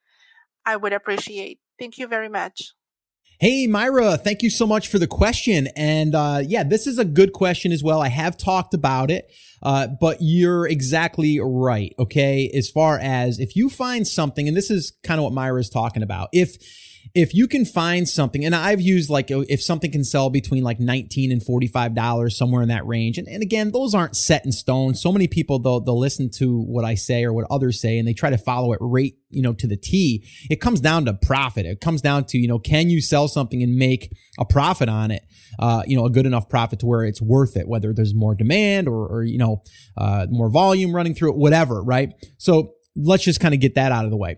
I 0.65 0.75
would 0.75 0.93
appreciate. 0.93 1.59
Thank 1.79 1.97
you 1.97 2.07
very 2.07 2.29
much. 2.29 2.73
Hey, 3.41 3.65
Myra, 3.65 4.17
thank 4.17 4.43
you 4.43 4.51
so 4.51 4.67
much 4.67 4.87
for 4.87 4.99
the 4.99 5.07
question. 5.07 5.65
And 5.75 6.13
uh, 6.13 6.43
yeah, 6.45 6.63
this 6.63 6.85
is 6.85 6.99
a 6.99 7.03
good 7.03 7.33
question 7.33 7.71
as 7.71 7.83
well. 7.83 7.99
I 7.99 8.07
have 8.09 8.37
talked 8.37 8.75
about 8.75 9.09
it, 9.09 9.31
uh, 9.63 9.87
but 9.99 10.17
you're 10.19 10.67
exactly 10.67 11.39
right. 11.41 11.91
Okay. 11.97 12.51
As 12.53 12.69
far 12.69 12.99
as 12.99 13.39
if 13.39 13.55
you 13.55 13.67
find 13.67 14.07
something, 14.07 14.47
and 14.47 14.55
this 14.55 14.69
is 14.69 14.93
kind 15.01 15.19
of 15.19 15.23
what 15.23 15.33
Myra 15.33 15.59
is 15.59 15.71
talking 15.71 16.03
about, 16.03 16.29
if 16.31 16.55
if 17.13 17.33
you 17.33 17.47
can 17.47 17.65
find 17.65 18.07
something, 18.07 18.45
and 18.45 18.55
I've 18.55 18.79
used 18.79 19.09
like 19.09 19.27
if 19.29 19.61
something 19.61 19.91
can 19.91 20.03
sell 20.03 20.29
between 20.29 20.63
like 20.63 20.79
19 20.79 21.31
and 21.31 21.41
$45, 21.41 22.31
somewhere 22.31 22.61
in 22.61 22.69
that 22.69 22.85
range. 22.87 23.17
And, 23.17 23.27
and 23.27 23.41
again, 23.41 23.71
those 23.71 23.93
aren't 23.93 24.15
set 24.15 24.45
in 24.45 24.51
stone. 24.51 24.95
So 24.95 25.11
many 25.11 25.27
people, 25.27 25.59
they'll, 25.59 25.81
they'll 25.81 25.99
listen 25.99 26.29
to 26.37 26.61
what 26.61 26.85
I 26.85 26.95
say 26.95 27.25
or 27.25 27.33
what 27.33 27.47
others 27.49 27.81
say, 27.81 27.97
and 27.97 28.07
they 28.07 28.13
try 28.13 28.29
to 28.29 28.37
follow 28.37 28.71
it 28.73 28.79
right, 28.81 29.13
you 29.29 29.41
know, 29.41 29.53
to 29.53 29.67
the 29.67 29.75
T. 29.75 30.25
It 30.49 30.61
comes 30.61 30.79
down 30.79 31.05
to 31.05 31.13
profit. 31.13 31.65
It 31.65 31.81
comes 31.81 32.01
down 32.01 32.25
to, 32.25 32.37
you 32.37 32.47
know, 32.47 32.59
can 32.59 32.89
you 32.89 33.01
sell 33.01 33.27
something 33.27 33.61
and 33.61 33.75
make 33.75 34.13
a 34.39 34.45
profit 34.45 34.87
on 34.87 35.11
it? 35.11 35.23
Uh, 35.59 35.83
you 35.85 35.97
know, 35.97 36.05
a 36.05 36.09
good 36.09 36.25
enough 36.25 36.47
profit 36.47 36.79
to 36.79 36.85
where 36.85 37.03
it's 37.03 37.21
worth 37.21 37.57
it, 37.57 37.67
whether 37.67 37.93
there's 37.93 38.13
more 38.13 38.35
demand 38.35 38.87
or, 38.87 39.05
or 39.07 39.23
you 39.23 39.37
know, 39.37 39.61
uh, 39.97 40.25
more 40.29 40.49
volume 40.49 40.95
running 40.95 41.13
through 41.13 41.31
it, 41.31 41.37
whatever, 41.37 41.83
right? 41.83 42.13
So 42.37 42.75
let's 42.95 43.23
just 43.23 43.41
kind 43.41 43.53
of 43.53 43.59
get 43.59 43.75
that 43.75 43.91
out 43.91 44.05
of 44.05 44.11
the 44.11 44.17
way. 44.17 44.37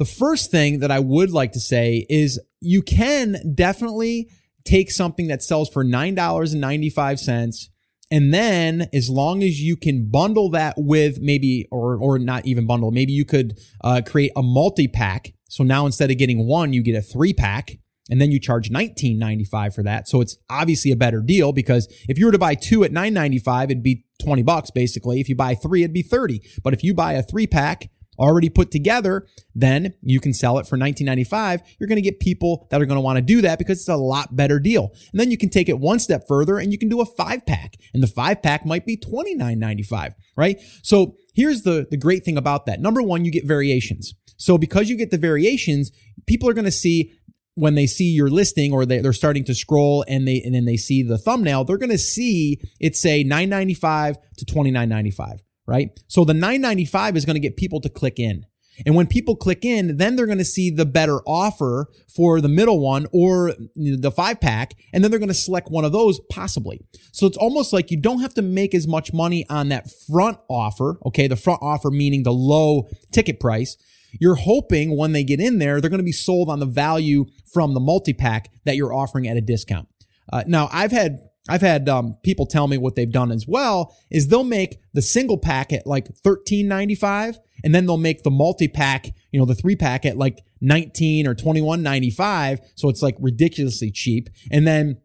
The 0.00 0.06
first 0.06 0.50
thing 0.50 0.78
that 0.78 0.90
I 0.90 0.98
would 0.98 1.30
like 1.30 1.52
to 1.52 1.60
say 1.60 2.06
is 2.08 2.40
you 2.58 2.80
can 2.80 3.36
definitely 3.54 4.30
take 4.64 4.90
something 4.90 5.26
that 5.26 5.42
sells 5.42 5.68
for 5.68 5.84
$9.95 5.84 7.68
and 8.10 8.32
then 8.32 8.88
as 8.94 9.10
long 9.10 9.42
as 9.42 9.60
you 9.60 9.76
can 9.76 10.10
bundle 10.10 10.48
that 10.52 10.76
with 10.78 11.20
maybe, 11.20 11.68
or, 11.70 11.96
or 11.96 12.18
not 12.18 12.46
even 12.46 12.66
bundle, 12.66 12.90
maybe 12.90 13.12
you 13.12 13.26
could 13.26 13.58
uh, 13.84 14.00
create 14.04 14.32
a 14.34 14.42
multi 14.42 14.88
pack. 14.88 15.34
So 15.50 15.64
now 15.64 15.84
instead 15.84 16.10
of 16.10 16.16
getting 16.16 16.46
one, 16.46 16.72
you 16.72 16.82
get 16.82 16.96
a 16.96 17.02
three 17.02 17.34
pack 17.34 17.76
and 18.08 18.18
then 18.22 18.32
you 18.32 18.40
charge 18.40 18.70
$19.95 18.70 19.74
for 19.74 19.82
that. 19.82 20.08
So 20.08 20.22
it's 20.22 20.38
obviously 20.48 20.92
a 20.92 20.96
better 20.96 21.20
deal 21.20 21.52
because 21.52 21.86
if 22.08 22.18
you 22.18 22.24
were 22.24 22.32
to 22.32 22.38
buy 22.38 22.54
two 22.54 22.84
at 22.84 22.90
$9.95, 22.90 23.64
it'd 23.64 23.82
be 23.82 24.06
20 24.22 24.44
bucks 24.44 24.70
basically. 24.70 25.20
If 25.20 25.28
you 25.28 25.36
buy 25.36 25.54
three, 25.54 25.82
it'd 25.82 25.92
be 25.92 26.00
30. 26.00 26.40
But 26.64 26.72
if 26.72 26.82
you 26.82 26.94
buy 26.94 27.12
a 27.12 27.22
three 27.22 27.46
pack 27.46 27.90
already 28.20 28.48
put 28.48 28.70
together, 28.70 29.26
then 29.54 29.94
you 30.02 30.20
can 30.20 30.32
sell 30.32 30.58
it 30.58 30.66
for 30.66 30.76
19.95. 30.76 31.60
You're 31.78 31.88
going 31.88 31.96
to 31.96 32.02
get 32.02 32.20
people 32.20 32.68
that 32.70 32.80
are 32.80 32.86
going 32.86 32.96
to 32.96 33.02
want 33.02 33.16
to 33.16 33.22
do 33.22 33.40
that 33.40 33.58
because 33.58 33.78
it's 33.78 33.88
a 33.88 33.96
lot 33.96 34.36
better 34.36 34.60
deal. 34.60 34.92
And 35.10 35.18
then 35.18 35.30
you 35.30 35.38
can 35.38 35.48
take 35.48 35.68
it 35.68 35.78
one 35.78 35.98
step 35.98 36.24
further 36.28 36.58
and 36.58 36.70
you 36.70 36.78
can 36.78 36.88
do 36.88 37.00
a 37.00 37.06
five 37.06 37.46
pack 37.46 37.76
and 37.94 38.02
the 38.02 38.06
five 38.06 38.42
pack 38.42 38.66
might 38.66 38.86
be 38.86 38.96
29.95, 38.96 40.14
right? 40.36 40.60
So 40.82 41.16
here's 41.34 41.62
the, 41.62 41.86
the 41.90 41.96
great 41.96 42.24
thing 42.24 42.36
about 42.36 42.66
that. 42.66 42.80
Number 42.80 43.02
one, 43.02 43.24
you 43.24 43.32
get 43.32 43.46
variations. 43.46 44.14
So 44.36 44.58
because 44.58 44.88
you 44.88 44.96
get 44.96 45.10
the 45.10 45.18
variations, 45.18 45.90
people 46.26 46.48
are 46.48 46.54
going 46.54 46.64
to 46.66 46.70
see 46.70 47.12
when 47.54 47.74
they 47.74 47.86
see 47.86 48.10
your 48.10 48.30
listing 48.30 48.72
or 48.72 48.86
they, 48.86 49.00
are 49.00 49.12
starting 49.12 49.44
to 49.44 49.54
scroll 49.54 50.04
and 50.08 50.26
they 50.26 50.40
and 50.42 50.54
then 50.54 50.64
they 50.64 50.76
see 50.76 51.02
the 51.02 51.18
thumbnail, 51.18 51.64
they're 51.64 51.76
going 51.76 51.90
to 51.90 51.98
see 51.98 52.60
it 52.78 52.96
say 52.96 53.22
995 53.22 54.16
to 54.38 54.44
29.95 54.46 55.40
right? 55.70 55.98
So 56.08 56.24
the 56.24 56.34
995 56.34 57.16
is 57.16 57.24
going 57.24 57.34
to 57.34 57.40
get 57.40 57.56
people 57.56 57.80
to 57.82 57.88
click 57.88 58.18
in. 58.18 58.44
And 58.84 58.96
when 58.96 59.06
people 59.06 59.36
click 59.36 59.64
in, 59.64 59.98
then 59.98 60.16
they're 60.16 60.26
going 60.26 60.38
to 60.38 60.44
see 60.44 60.70
the 60.70 60.86
better 60.86 61.20
offer 61.26 61.86
for 62.12 62.40
the 62.40 62.48
middle 62.48 62.80
one 62.80 63.06
or 63.12 63.52
the 63.76 64.10
five 64.10 64.40
pack. 64.40 64.74
And 64.92 65.04
then 65.04 65.10
they're 65.10 65.20
going 65.20 65.28
to 65.28 65.34
select 65.34 65.70
one 65.70 65.84
of 65.84 65.92
those 65.92 66.18
possibly. 66.30 66.80
So 67.12 67.26
it's 67.26 67.36
almost 67.36 67.72
like 67.72 67.90
you 67.92 68.00
don't 68.00 68.20
have 68.20 68.34
to 68.34 68.42
make 68.42 68.74
as 68.74 68.88
much 68.88 69.12
money 69.12 69.46
on 69.48 69.68
that 69.68 69.88
front 70.08 70.38
offer. 70.48 70.98
Okay. 71.06 71.28
The 71.28 71.36
front 71.36 71.60
offer 71.62 71.90
meaning 71.90 72.24
the 72.24 72.32
low 72.32 72.88
ticket 73.12 73.38
price. 73.38 73.76
You're 74.18 74.36
hoping 74.36 74.96
when 74.96 75.12
they 75.12 75.22
get 75.22 75.40
in 75.40 75.58
there, 75.58 75.80
they're 75.80 75.90
going 75.90 75.98
to 75.98 76.04
be 76.04 76.10
sold 76.10 76.48
on 76.48 76.58
the 76.58 76.66
value 76.66 77.26
from 77.52 77.74
the 77.74 77.80
multi 77.80 78.12
pack 78.12 78.50
that 78.64 78.74
you're 78.74 78.92
offering 78.92 79.28
at 79.28 79.36
a 79.36 79.40
discount. 79.40 79.86
Uh, 80.32 80.42
now 80.46 80.68
I've 80.72 80.90
had 80.90 81.29
I've 81.48 81.62
had 81.62 81.88
um, 81.88 82.16
people 82.22 82.46
tell 82.46 82.68
me 82.68 82.78
what 82.78 82.94
they've 82.94 83.10
done 83.10 83.32
as 83.32 83.46
well 83.48 83.96
is 84.10 84.28
they'll 84.28 84.44
make 84.44 84.78
the 84.92 85.02
single 85.02 85.38
pack 85.38 85.72
at 85.72 85.86
like 85.86 86.14
thirteen 86.16 86.68
ninety 86.68 86.94
five, 86.94 87.38
and 87.64 87.74
then 87.74 87.86
they'll 87.86 87.96
make 87.96 88.22
the 88.22 88.30
multi 88.30 88.68
pack, 88.68 89.06
you 89.32 89.40
know, 89.40 89.46
the 89.46 89.54
three 89.54 89.76
pack 89.76 90.04
at 90.04 90.16
like 90.16 90.44
nineteen 90.60 91.26
or 91.26 91.34
twenty 91.34 91.62
one 91.62 91.82
ninety 91.82 92.10
five. 92.10 92.60
So 92.76 92.88
it's 92.88 93.02
like 93.02 93.16
ridiculously 93.20 93.90
cheap, 93.90 94.28
and 94.50 94.66
then 94.66 94.98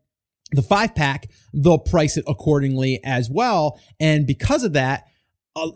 the 0.52 0.62
five 0.62 0.93
pack 0.93 1.30
they'll 1.54 1.80
price 1.80 2.17
it 2.17 2.26
accordingly 2.28 3.00
as 3.04 3.30
well. 3.30 3.80
And 4.00 4.28
because 4.28 4.63
of 4.63 4.74
that, 4.74 5.06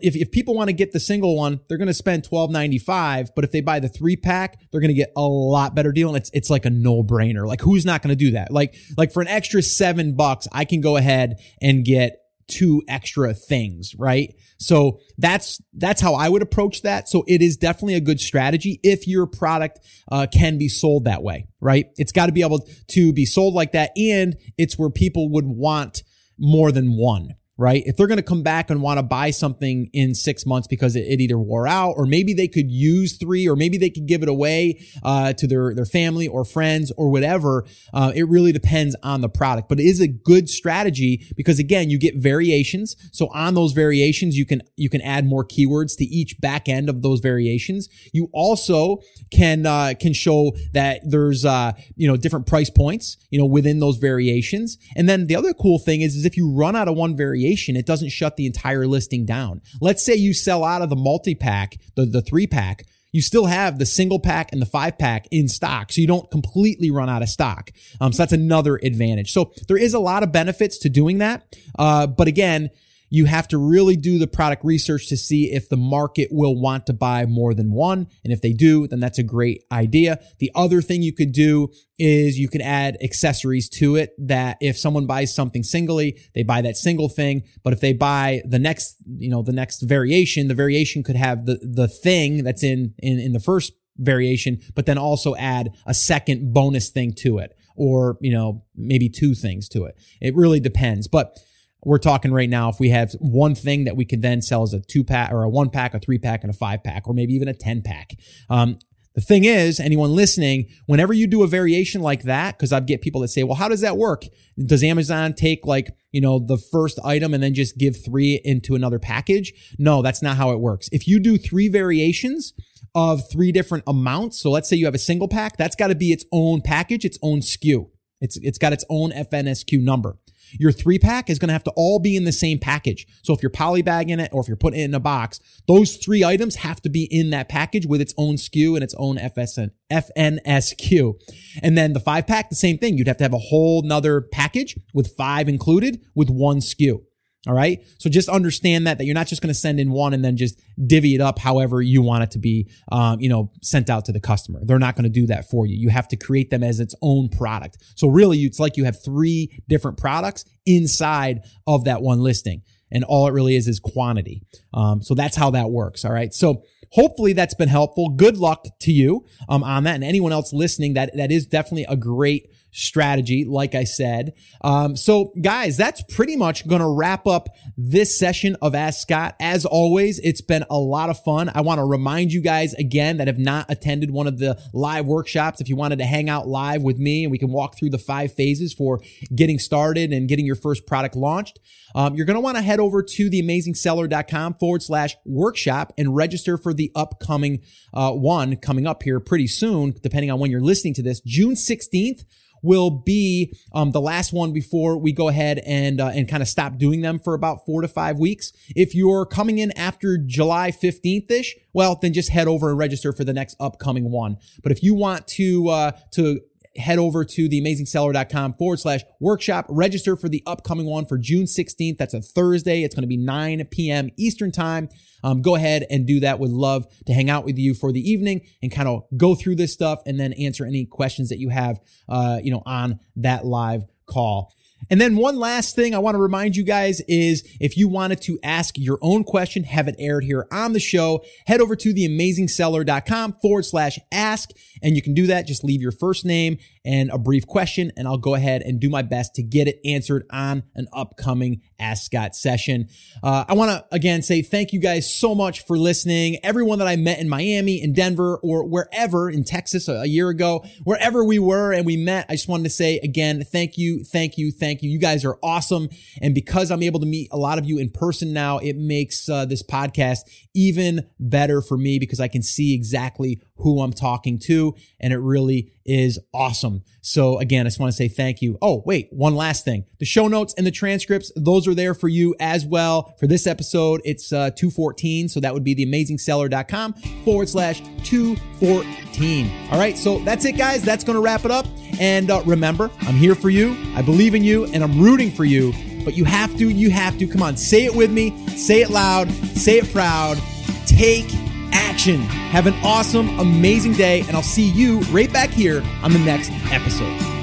if, 0.00 0.14
if 0.16 0.30
people 0.30 0.54
want 0.54 0.68
to 0.68 0.72
get 0.72 0.92
the 0.92 1.00
single 1.00 1.36
one, 1.36 1.60
they're 1.68 1.78
going 1.78 1.88
to 1.88 1.94
spend 1.94 2.24
twelve 2.24 2.50
ninety 2.50 2.78
five. 2.78 3.30
But 3.34 3.44
if 3.44 3.52
they 3.52 3.60
buy 3.60 3.80
the 3.80 3.88
three 3.88 4.16
pack, 4.16 4.60
they're 4.70 4.80
going 4.80 4.88
to 4.88 4.94
get 4.94 5.12
a 5.16 5.22
lot 5.22 5.74
better 5.74 5.92
deal. 5.92 6.08
And 6.08 6.16
it's 6.16 6.30
it's 6.32 6.50
like 6.50 6.64
a 6.64 6.70
no 6.70 7.02
brainer. 7.02 7.46
Like 7.46 7.60
who's 7.60 7.84
not 7.84 8.02
going 8.02 8.16
to 8.16 8.24
do 8.24 8.32
that? 8.32 8.50
Like 8.50 8.74
like 8.96 9.12
for 9.12 9.22
an 9.22 9.28
extra 9.28 9.62
seven 9.62 10.16
bucks, 10.16 10.46
I 10.52 10.64
can 10.64 10.80
go 10.80 10.96
ahead 10.96 11.40
and 11.60 11.84
get 11.84 12.16
two 12.46 12.82
extra 12.88 13.32
things, 13.32 13.94
right? 13.96 14.34
So 14.58 14.98
that's 15.16 15.60
that's 15.72 16.02
how 16.02 16.14
I 16.14 16.28
would 16.28 16.42
approach 16.42 16.82
that. 16.82 17.08
So 17.08 17.24
it 17.26 17.40
is 17.40 17.56
definitely 17.56 17.94
a 17.94 18.00
good 18.00 18.20
strategy 18.20 18.80
if 18.82 19.06
your 19.06 19.26
product 19.26 19.80
uh, 20.10 20.26
can 20.32 20.58
be 20.58 20.68
sold 20.68 21.04
that 21.04 21.22
way, 21.22 21.46
right? 21.60 21.86
It's 21.96 22.12
got 22.12 22.26
to 22.26 22.32
be 22.32 22.42
able 22.42 22.66
to 22.88 23.12
be 23.12 23.24
sold 23.24 23.54
like 23.54 23.72
that, 23.72 23.92
and 23.96 24.36
it's 24.58 24.78
where 24.78 24.90
people 24.90 25.30
would 25.30 25.46
want 25.46 26.02
more 26.38 26.72
than 26.72 26.96
one 26.96 27.34
right? 27.60 27.82
If 27.84 27.98
they're 27.98 28.06
going 28.06 28.16
to 28.16 28.22
come 28.22 28.42
back 28.42 28.70
and 28.70 28.80
want 28.80 28.96
to 28.98 29.02
buy 29.02 29.30
something 29.30 29.90
in 29.92 30.14
six 30.14 30.46
months 30.46 30.66
because 30.66 30.96
it, 30.96 31.00
it, 31.00 31.20
either 31.20 31.38
wore 31.38 31.68
out, 31.68 31.92
or 31.94 32.06
maybe 32.06 32.32
they 32.32 32.48
could 32.48 32.70
use 32.70 33.18
three, 33.18 33.46
or 33.46 33.54
maybe 33.54 33.76
they 33.76 33.90
could 33.90 34.06
give 34.06 34.22
it 34.22 34.30
away 34.30 34.82
uh, 35.02 35.34
to 35.34 35.46
their 35.46 35.74
their 35.74 35.84
family 35.84 36.26
or 36.26 36.46
friends 36.46 36.90
or 36.96 37.10
whatever. 37.10 37.66
Uh, 37.92 38.12
it 38.14 38.26
really 38.28 38.50
depends 38.50 38.96
on 39.02 39.20
the 39.20 39.28
product, 39.28 39.68
but 39.68 39.78
it 39.78 39.84
is 39.84 40.00
a 40.00 40.08
good 40.08 40.48
strategy 40.48 41.26
because 41.36 41.58
again, 41.58 41.90
you 41.90 41.98
get 41.98 42.16
variations. 42.16 42.96
So 43.12 43.28
on 43.34 43.52
those 43.52 43.72
variations, 43.72 44.38
you 44.38 44.46
can 44.46 44.62
you 44.76 44.88
can 44.88 45.02
add 45.02 45.26
more 45.26 45.44
keywords 45.44 45.98
to 45.98 46.04
each 46.04 46.40
back 46.40 46.66
end 46.66 46.88
of 46.88 47.02
those 47.02 47.20
variations. 47.20 47.90
You 48.14 48.30
also 48.32 49.02
can 49.30 49.66
uh, 49.66 49.92
can 50.00 50.14
show 50.14 50.52
that 50.72 51.02
there's 51.04 51.44
uh, 51.44 51.72
you 51.94 52.08
know 52.08 52.16
different 52.16 52.46
price 52.46 52.70
points 52.70 53.18
you 53.28 53.38
know 53.38 53.44
within 53.44 53.80
those 53.80 53.98
variations, 53.98 54.78
and 54.96 55.06
then 55.06 55.26
the 55.26 55.36
other 55.36 55.52
cool 55.52 55.78
thing 55.78 56.00
is 56.00 56.16
is 56.16 56.24
if 56.24 56.38
you 56.38 56.50
run 56.50 56.74
out 56.74 56.88
of 56.88 56.96
one 56.96 57.14
variation 57.14 57.49
it 57.76 57.86
doesn't 57.86 58.10
shut 58.10 58.36
the 58.36 58.46
entire 58.46 58.86
listing 58.86 59.24
down. 59.24 59.62
Let's 59.80 60.04
say 60.04 60.14
you 60.14 60.34
sell 60.34 60.64
out 60.64 60.82
of 60.82 60.90
the 60.90 60.96
multi 60.96 61.34
pack, 61.34 61.76
the, 61.96 62.06
the 62.06 62.22
three 62.22 62.46
pack. 62.46 62.84
You 63.12 63.22
still 63.22 63.46
have 63.46 63.78
the 63.78 63.86
single 63.86 64.20
pack 64.20 64.52
and 64.52 64.62
the 64.62 64.66
five 64.66 64.96
pack 64.96 65.26
in 65.32 65.48
stock. 65.48 65.92
So 65.92 66.00
you 66.00 66.06
don't 66.06 66.30
completely 66.30 66.90
run 66.90 67.08
out 67.08 67.22
of 67.22 67.28
stock. 67.28 67.72
Um, 68.00 68.12
so 68.12 68.22
that's 68.22 68.32
another 68.32 68.76
advantage. 68.76 69.32
So 69.32 69.52
there 69.66 69.76
is 69.76 69.94
a 69.94 69.98
lot 69.98 70.22
of 70.22 70.30
benefits 70.30 70.78
to 70.78 70.88
doing 70.88 71.18
that. 71.18 71.56
Uh, 71.76 72.06
but 72.06 72.28
again, 72.28 72.70
you 73.10 73.24
have 73.24 73.48
to 73.48 73.58
really 73.58 73.96
do 73.96 74.18
the 74.18 74.26
product 74.28 74.64
research 74.64 75.08
to 75.08 75.16
see 75.16 75.52
if 75.52 75.68
the 75.68 75.76
market 75.76 76.28
will 76.30 76.58
want 76.58 76.86
to 76.86 76.92
buy 76.92 77.26
more 77.26 77.52
than 77.52 77.72
one. 77.72 78.06
And 78.24 78.32
if 78.32 78.40
they 78.40 78.52
do, 78.52 78.86
then 78.86 79.00
that's 79.00 79.18
a 79.18 79.24
great 79.24 79.64
idea. 79.70 80.20
The 80.38 80.52
other 80.54 80.80
thing 80.80 81.02
you 81.02 81.12
could 81.12 81.32
do 81.32 81.68
is 81.98 82.38
you 82.38 82.48
could 82.48 82.62
add 82.62 82.96
accessories 83.02 83.68
to 83.68 83.96
it 83.96 84.14
that 84.18 84.56
if 84.60 84.78
someone 84.78 85.06
buys 85.06 85.34
something 85.34 85.64
singly, 85.64 86.18
they 86.34 86.44
buy 86.44 86.62
that 86.62 86.76
single 86.76 87.08
thing. 87.08 87.42
But 87.64 87.72
if 87.72 87.80
they 87.80 87.92
buy 87.92 88.42
the 88.44 88.60
next, 88.60 88.96
you 89.18 89.28
know, 89.28 89.42
the 89.42 89.52
next 89.52 89.82
variation, 89.82 90.48
the 90.48 90.54
variation 90.54 91.02
could 91.02 91.16
have 91.16 91.46
the, 91.46 91.58
the 91.60 91.88
thing 91.88 92.44
that's 92.44 92.62
in, 92.62 92.94
in, 92.98 93.18
in 93.18 93.32
the 93.32 93.40
first 93.40 93.72
variation, 93.96 94.60
but 94.74 94.86
then 94.86 94.96
also 94.96 95.34
add 95.34 95.74
a 95.84 95.94
second 95.94 96.54
bonus 96.54 96.90
thing 96.90 97.12
to 97.12 97.38
it 97.38 97.56
or, 97.76 98.18
you 98.20 98.32
know, 98.32 98.64
maybe 98.76 99.08
two 99.08 99.34
things 99.34 99.68
to 99.68 99.84
it. 99.84 99.96
It 100.20 100.34
really 100.36 100.60
depends. 100.60 101.08
But 101.08 101.38
we're 101.84 101.98
talking 101.98 102.32
right 102.32 102.48
now 102.48 102.68
if 102.68 102.78
we 102.78 102.90
have 102.90 103.12
one 103.20 103.54
thing 103.54 103.84
that 103.84 103.96
we 103.96 104.04
could 104.04 104.22
then 104.22 104.42
sell 104.42 104.62
as 104.62 104.74
a 104.74 104.80
two 104.80 105.04
pack 105.04 105.32
or 105.32 105.42
a 105.42 105.48
one 105.48 105.70
pack, 105.70 105.94
a 105.94 105.98
three 105.98 106.18
pack, 106.18 106.42
and 106.42 106.50
a 106.50 106.56
five 106.56 106.84
pack, 106.84 107.08
or 107.08 107.14
maybe 107.14 107.34
even 107.34 107.48
a 107.48 107.54
10 107.54 107.82
pack. 107.82 108.12
Um, 108.48 108.78
the 109.14 109.20
thing 109.20 109.44
is, 109.44 109.80
anyone 109.80 110.14
listening, 110.14 110.68
whenever 110.86 111.12
you 111.12 111.26
do 111.26 111.42
a 111.42 111.48
variation 111.48 112.00
like 112.00 112.22
that, 112.22 112.56
because 112.56 112.72
I 112.72 112.78
get 112.78 113.00
people 113.00 113.22
that 113.22 113.28
say, 113.28 113.42
well, 113.42 113.56
how 113.56 113.68
does 113.68 113.80
that 113.80 113.96
work? 113.96 114.24
Does 114.64 114.84
Amazon 114.84 115.32
take 115.32 115.66
like, 115.66 115.90
you 116.12 116.20
know, 116.20 116.38
the 116.38 116.58
first 116.58 116.98
item 117.04 117.34
and 117.34 117.42
then 117.42 117.52
just 117.52 117.76
give 117.76 118.02
three 118.02 118.40
into 118.44 118.76
another 118.76 119.00
package? 119.00 119.52
No, 119.78 120.00
that's 120.00 120.22
not 120.22 120.36
how 120.36 120.52
it 120.52 120.60
works. 120.60 120.88
If 120.92 121.08
you 121.08 121.18
do 121.18 121.38
three 121.38 121.68
variations, 121.68 122.52
of 122.94 123.30
three 123.30 123.52
different 123.52 123.84
amounts. 123.86 124.40
So 124.40 124.50
let's 124.50 124.68
say 124.68 124.76
you 124.76 124.84
have 124.86 124.94
a 124.94 124.98
single 124.98 125.28
pack, 125.28 125.56
that's 125.56 125.76
got 125.76 125.88
to 125.88 125.94
be 125.94 126.12
its 126.12 126.24
own 126.32 126.60
package, 126.60 127.04
its 127.04 127.18
own 127.22 127.40
SKU. 127.40 127.88
It's, 128.20 128.36
it's 128.38 128.58
got 128.58 128.72
its 128.72 128.84
own 128.90 129.12
FNSKU 129.12 129.80
number. 129.80 130.18
Your 130.58 130.72
three 130.72 130.98
pack 130.98 131.30
is 131.30 131.38
going 131.38 131.48
to 131.48 131.52
have 131.52 131.64
to 131.64 131.72
all 131.76 131.98
be 131.98 132.16
in 132.16 132.24
the 132.24 132.32
same 132.32 132.58
package. 132.58 133.06
So 133.22 133.32
if 133.34 133.42
you're 133.42 133.50
polybagging 133.50 134.20
it 134.20 134.30
or 134.32 134.40
if 134.40 134.48
you're 134.48 134.56
putting 134.56 134.80
it 134.80 134.84
in 134.84 134.94
a 134.94 135.00
box, 135.00 135.40
those 135.68 135.96
three 135.96 136.24
items 136.24 136.56
have 136.56 136.80
to 136.82 136.88
be 136.88 137.04
in 137.04 137.30
that 137.30 137.48
package 137.48 137.86
with 137.86 138.00
its 138.00 138.14
own 138.16 138.36
SKU 138.36 138.74
and 138.74 138.82
its 138.82 138.94
own 138.98 139.16
FSN, 139.16 139.70
FNSKU. 139.90 141.14
And 141.62 141.76
then 141.76 141.92
the 141.92 142.00
five 142.00 142.26
pack, 142.26 142.50
the 142.50 142.56
same 142.56 142.78
thing. 142.78 142.96
You'd 142.96 143.08
have 143.08 143.18
to 143.18 143.24
have 143.24 143.34
a 143.34 143.38
whole 143.38 143.82
nother 143.82 144.20
package 144.20 144.78
with 144.94 145.14
five 145.16 145.48
included 145.48 146.00
with 146.14 146.30
one 146.30 146.58
SKU. 146.58 147.02
All 147.46 147.54
right. 147.54 147.82
So 147.96 148.10
just 148.10 148.28
understand 148.28 148.86
that, 148.86 148.98
that 148.98 149.06
you're 149.06 149.14
not 149.14 149.26
just 149.26 149.40
going 149.40 149.48
to 149.48 149.58
send 149.58 149.80
in 149.80 149.90
one 149.90 150.12
and 150.12 150.22
then 150.22 150.36
just 150.36 150.60
divvy 150.86 151.14
it 151.14 151.22
up 151.22 151.38
however 151.38 151.80
you 151.80 152.02
want 152.02 152.22
it 152.22 152.30
to 152.32 152.38
be, 152.38 152.70
um, 152.92 153.18
you 153.18 153.30
know, 153.30 153.50
sent 153.62 153.88
out 153.88 154.04
to 154.06 154.12
the 154.12 154.20
customer. 154.20 154.60
They're 154.62 154.78
not 154.78 154.94
going 154.94 155.04
to 155.04 155.08
do 155.08 155.26
that 155.28 155.48
for 155.48 155.64
you. 155.64 155.74
You 155.74 155.88
have 155.88 156.06
to 156.08 156.16
create 156.16 156.50
them 156.50 156.62
as 156.62 156.80
its 156.80 156.94
own 157.00 157.30
product. 157.30 157.78
So 157.96 158.08
really, 158.08 158.40
it's 158.40 158.60
like 158.60 158.76
you 158.76 158.84
have 158.84 159.02
three 159.02 159.58
different 159.70 159.96
products 159.96 160.44
inside 160.66 161.44
of 161.66 161.84
that 161.84 162.02
one 162.02 162.20
listing. 162.20 162.62
And 162.92 163.04
all 163.04 163.26
it 163.26 163.32
really 163.32 163.56
is 163.56 163.68
is 163.68 163.80
quantity. 163.80 164.42
Um, 164.74 165.00
so 165.00 165.14
that's 165.14 165.36
how 165.36 165.50
that 165.52 165.70
works. 165.70 166.04
All 166.04 166.12
right. 166.12 166.34
So 166.34 166.64
hopefully 166.90 167.32
that's 167.32 167.54
been 167.54 167.68
helpful. 167.68 168.10
Good 168.10 168.36
luck 168.36 168.66
to 168.80 168.92
you 168.92 169.24
um, 169.48 169.62
on 169.62 169.84
that 169.84 169.94
and 169.94 170.04
anyone 170.04 170.32
else 170.32 170.52
listening. 170.52 170.94
That 170.94 171.16
that 171.16 171.30
is 171.30 171.46
definitely 171.46 171.86
a 171.88 171.96
great 171.96 172.50
strategy, 172.72 173.44
like 173.44 173.74
I 173.74 173.84
said. 173.84 174.34
Um, 174.62 174.96
so, 174.96 175.32
guys, 175.40 175.76
that's 175.76 176.02
pretty 176.02 176.36
much 176.36 176.66
going 176.66 176.80
to 176.80 176.88
wrap 176.88 177.26
up 177.26 177.48
this 177.76 178.18
session 178.18 178.56
of 178.62 178.74
Ask 178.74 179.00
Scott. 179.00 179.36
As 179.40 179.64
always, 179.64 180.18
it's 180.20 180.40
been 180.40 180.64
a 180.70 180.78
lot 180.78 181.10
of 181.10 181.22
fun. 181.22 181.50
I 181.54 181.60
want 181.62 181.78
to 181.78 181.84
remind 181.84 182.32
you 182.32 182.40
guys 182.40 182.74
again 182.74 183.16
that 183.18 183.26
have 183.26 183.38
not 183.38 183.66
attended 183.68 184.10
one 184.10 184.26
of 184.26 184.38
the 184.38 184.60
live 184.72 185.06
workshops, 185.06 185.60
if 185.60 185.68
you 185.68 185.76
wanted 185.76 185.98
to 185.98 186.04
hang 186.04 186.28
out 186.28 186.46
live 186.46 186.82
with 186.82 186.98
me 186.98 187.24
and 187.24 187.30
we 187.30 187.38
can 187.38 187.50
walk 187.50 187.76
through 187.76 187.90
the 187.90 187.98
five 187.98 188.32
phases 188.32 188.72
for 188.72 189.00
getting 189.34 189.58
started 189.58 190.12
and 190.12 190.28
getting 190.28 190.46
your 190.46 190.56
first 190.56 190.86
product 190.86 191.16
launched, 191.16 191.58
um, 191.94 192.14
you're 192.14 192.26
going 192.26 192.36
to 192.36 192.40
want 192.40 192.56
to 192.56 192.62
head 192.62 192.80
over 192.80 193.02
to 193.02 193.30
theamazingseller.com 193.30 194.54
forward 194.54 194.82
slash 194.82 195.16
workshop 195.24 195.92
and 195.98 196.14
register 196.14 196.56
for 196.56 196.72
the 196.72 196.92
upcoming 196.94 197.60
uh, 197.92 198.12
one 198.12 198.56
coming 198.56 198.86
up 198.86 199.02
here 199.02 199.20
pretty 199.20 199.46
soon, 199.46 199.94
depending 200.02 200.30
on 200.30 200.38
when 200.38 200.50
you're 200.50 200.60
listening 200.60 200.94
to 200.94 201.02
this, 201.02 201.20
June 201.20 201.54
16th 201.54 202.24
will 202.62 202.90
be 202.90 203.56
um, 203.72 203.92
the 203.92 204.00
last 204.00 204.32
one 204.32 204.52
before 204.52 204.96
we 204.96 205.12
go 205.12 205.28
ahead 205.28 205.60
and 205.66 206.00
uh, 206.00 206.08
and 206.08 206.28
kind 206.28 206.42
of 206.42 206.48
stop 206.48 206.78
doing 206.78 207.00
them 207.00 207.18
for 207.18 207.34
about 207.34 207.64
four 207.64 207.82
to 207.82 207.88
five 207.88 208.18
weeks. 208.18 208.52
If 208.74 208.94
you're 208.94 209.26
coming 209.26 209.58
in 209.58 209.72
after 209.72 210.18
July 210.18 210.70
15th 210.70 211.30
ish, 211.30 211.56
well, 211.72 211.98
then 212.00 212.12
just 212.12 212.30
head 212.30 212.48
over 212.48 212.70
and 212.70 212.78
register 212.78 213.12
for 213.12 213.24
the 213.24 213.32
next 213.32 213.56
upcoming 213.60 214.10
one. 214.10 214.38
But 214.62 214.72
if 214.72 214.82
you 214.82 214.94
want 214.94 215.26
to 215.28 215.68
uh, 215.68 215.92
to 216.12 216.40
head 216.76 216.98
over 216.98 217.24
to 217.24 217.48
theamazingseller.com 217.48 218.54
forward 218.54 218.78
slash 218.78 219.00
workshop. 219.20 219.66
Register 219.68 220.16
for 220.16 220.28
the 220.28 220.42
upcoming 220.46 220.86
one 220.86 221.04
for 221.04 221.18
June 221.18 221.44
16th. 221.44 221.96
That's 221.96 222.14
a 222.14 222.20
Thursday. 222.20 222.82
It's 222.82 222.94
going 222.94 223.02
to 223.02 223.08
be 223.08 223.16
9 223.16 223.66
p.m. 223.70 224.10
Eastern 224.16 224.52
time. 224.52 224.88
Um, 225.24 225.42
go 225.42 225.56
ahead 225.56 225.86
and 225.90 226.06
do 226.06 226.20
that. 226.20 226.38
Would 226.38 226.50
love 226.50 226.86
to 227.06 227.12
hang 227.12 227.28
out 227.28 227.44
with 227.44 227.58
you 227.58 227.74
for 227.74 227.92
the 227.92 228.00
evening 228.00 228.42
and 228.62 228.70
kind 228.70 228.88
of 228.88 229.02
go 229.16 229.34
through 229.34 229.56
this 229.56 229.72
stuff 229.72 230.00
and 230.06 230.18
then 230.18 230.32
answer 230.34 230.64
any 230.64 230.86
questions 230.86 231.28
that 231.28 231.38
you 231.38 231.48
have, 231.48 231.80
uh, 232.08 232.38
you 232.42 232.50
know, 232.50 232.62
on 232.64 233.00
that 233.16 233.44
live 233.44 233.84
call. 234.06 234.52
And 234.88 235.00
then 235.00 235.16
one 235.16 235.38
last 235.38 235.76
thing 235.76 235.94
I 235.94 235.98
want 235.98 236.14
to 236.14 236.20
remind 236.20 236.56
you 236.56 236.64
guys 236.64 237.00
is 237.02 237.44
if 237.60 237.76
you 237.76 237.88
wanted 237.88 238.20
to 238.22 238.38
ask 238.42 238.78
your 238.78 238.98
own 239.02 239.24
question, 239.24 239.64
have 239.64 239.88
it 239.88 239.96
aired 239.98 240.24
here 240.24 240.46
on 240.50 240.72
the 240.72 240.80
show, 240.80 241.22
head 241.46 241.60
over 241.60 241.76
to 241.76 241.92
theamazingseller.com 241.92 243.36
forward 243.42 243.64
slash 243.64 243.98
ask. 244.10 244.50
And 244.82 244.96
you 244.96 245.02
can 245.02 245.14
do 245.14 245.26
that. 245.26 245.46
Just 245.46 245.64
leave 245.64 245.82
your 245.82 245.92
first 245.92 246.24
name 246.24 246.58
and 246.84 247.10
a 247.10 247.18
brief 247.18 247.46
question, 247.46 247.92
and 247.96 248.08
I'll 248.08 248.18
go 248.18 248.34
ahead 248.34 248.62
and 248.62 248.80
do 248.80 248.88
my 248.88 249.02
best 249.02 249.34
to 249.34 249.42
get 249.42 249.68
it 249.68 249.80
answered 249.84 250.24
on 250.30 250.62
an 250.74 250.86
upcoming 250.92 251.60
Ask 251.78 252.04
Scott 252.04 252.34
session. 252.34 252.88
Uh, 253.22 253.44
I 253.48 253.54
want 253.54 253.70
to 253.70 253.94
again 253.94 254.22
say 254.22 254.42
thank 254.42 254.72
you 254.72 254.80
guys 254.80 255.12
so 255.12 255.34
much 255.34 255.64
for 255.66 255.78
listening. 255.78 256.38
Everyone 256.42 256.78
that 256.78 256.88
I 256.88 256.96
met 256.96 257.18
in 257.18 257.28
Miami, 257.28 257.82
in 257.82 257.92
Denver, 257.92 258.38
or 258.42 258.66
wherever 258.66 259.30
in 259.30 259.44
Texas 259.44 259.88
a, 259.88 260.00
a 260.00 260.06
year 260.06 260.28
ago, 260.28 260.64
wherever 260.84 261.24
we 261.24 261.38
were 261.38 261.72
and 261.72 261.84
we 261.84 261.96
met, 261.96 262.26
I 262.28 262.34
just 262.34 262.48
wanted 262.48 262.64
to 262.64 262.70
say 262.70 262.98
again, 263.02 263.44
thank 263.44 263.76
you, 263.76 264.04
thank 264.04 264.38
you, 264.38 264.50
thank 264.70 264.84
you. 264.84 264.90
You 264.90 265.00
guys 265.00 265.24
are 265.24 265.36
awesome. 265.42 265.88
And 266.22 266.32
because 266.32 266.70
I'm 266.70 266.82
able 266.82 267.00
to 267.00 267.06
meet 267.06 267.28
a 267.32 267.36
lot 267.36 267.58
of 267.58 267.64
you 267.64 267.78
in 267.78 267.90
person 267.90 268.32
now, 268.32 268.58
it 268.58 268.76
makes 268.76 269.28
uh, 269.28 269.44
this 269.44 269.64
podcast 269.64 270.20
even 270.54 271.08
better 271.18 271.60
for 271.60 271.76
me 271.76 271.98
because 271.98 272.20
I 272.20 272.28
can 272.28 272.42
see 272.42 272.72
exactly 272.72 273.42
who 273.56 273.80
I'm 273.80 273.92
talking 273.92 274.38
to. 274.44 274.76
And 275.00 275.12
it 275.12 275.18
really 275.18 275.72
is 275.84 276.20
awesome. 276.32 276.82
So 277.00 277.38
again, 277.38 277.66
I 277.66 277.68
just 277.68 277.80
want 277.80 277.90
to 277.92 277.96
say 277.96 278.06
thank 278.06 278.40
you. 278.42 278.58
Oh, 278.62 278.84
wait, 278.86 279.08
one 279.10 279.34
last 279.34 279.64
thing. 279.64 279.86
The 279.98 280.04
show 280.04 280.28
notes 280.28 280.54
and 280.56 280.64
the 280.64 280.70
transcripts, 280.70 281.32
those 281.34 281.66
are 281.66 281.74
there 281.74 281.94
for 281.94 282.08
you 282.08 282.36
as 282.38 282.64
well. 282.64 283.16
For 283.18 283.26
this 283.26 283.48
episode, 283.48 284.00
it's 284.04 284.32
uh, 284.32 284.50
214. 284.50 285.28
So 285.28 285.40
that 285.40 285.52
would 285.52 285.64
be 285.64 285.74
theamazingseller.com 285.74 286.92
forward 287.24 287.48
slash 287.48 287.82
214. 288.04 289.50
All 289.72 289.78
right. 289.80 289.98
So 289.98 290.20
that's 290.20 290.44
it, 290.44 290.56
guys. 290.56 290.84
That's 290.84 291.02
going 291.02 291.16
to 291.16 291.22
wrap 291.22 291.44
it 291.44 291.50
up. 291.50 291.66
And 292.00 292.30
uh, 292.30 292.42
remember, 292.44 292.90
I'm 293.02 293.14
here 293.14 293.34
for 293.36 293.50
you. 293.50 293.76
I 293.94 294.02
believe 294.02 294.34
in 294.34 294.42
you 294.42 294.64
and 294.64 294.82
I'm 294.82 295.00
rooting 295.00 295.30
for 295.30 295.44
you. 295.44 295.72
But 296.04 296.16
you 296.16 296.24
have 296.24 296.56
to, 296.56 296.68
you 296.68 296.90
have 296.90 297.18
to. 297.18 297.26
Come 297.26 297.42
on, 297.42 297.56
say 297.56 297.84
it 297.84 297.94
with 297.94 298.10
me. 298.10 298.46
Say 298.48 298.80
it 298.80 298.90
loud. 298.90 299.30
Say 299.30 299.78
it 299.78 299.92
proud. 299.92 300.38
Take 300.86 301.26
action. 301.72 302.22
Have 302.22 302.66
an 302.66 302.74
awesome, 302.82 303.38
amazing 303.38 303.92
day, 303.92 304.20
and 304.22 304.30
I'll 304.30 304.42
see 304.42 304.68
you 304.70 305.00
right 305.10 305.30
back 305.30 305.50
here 305.50 305.82
on 306.02 306.12
the 306.12 306.18
next 306.18 306.50
episode. 306.72 307.39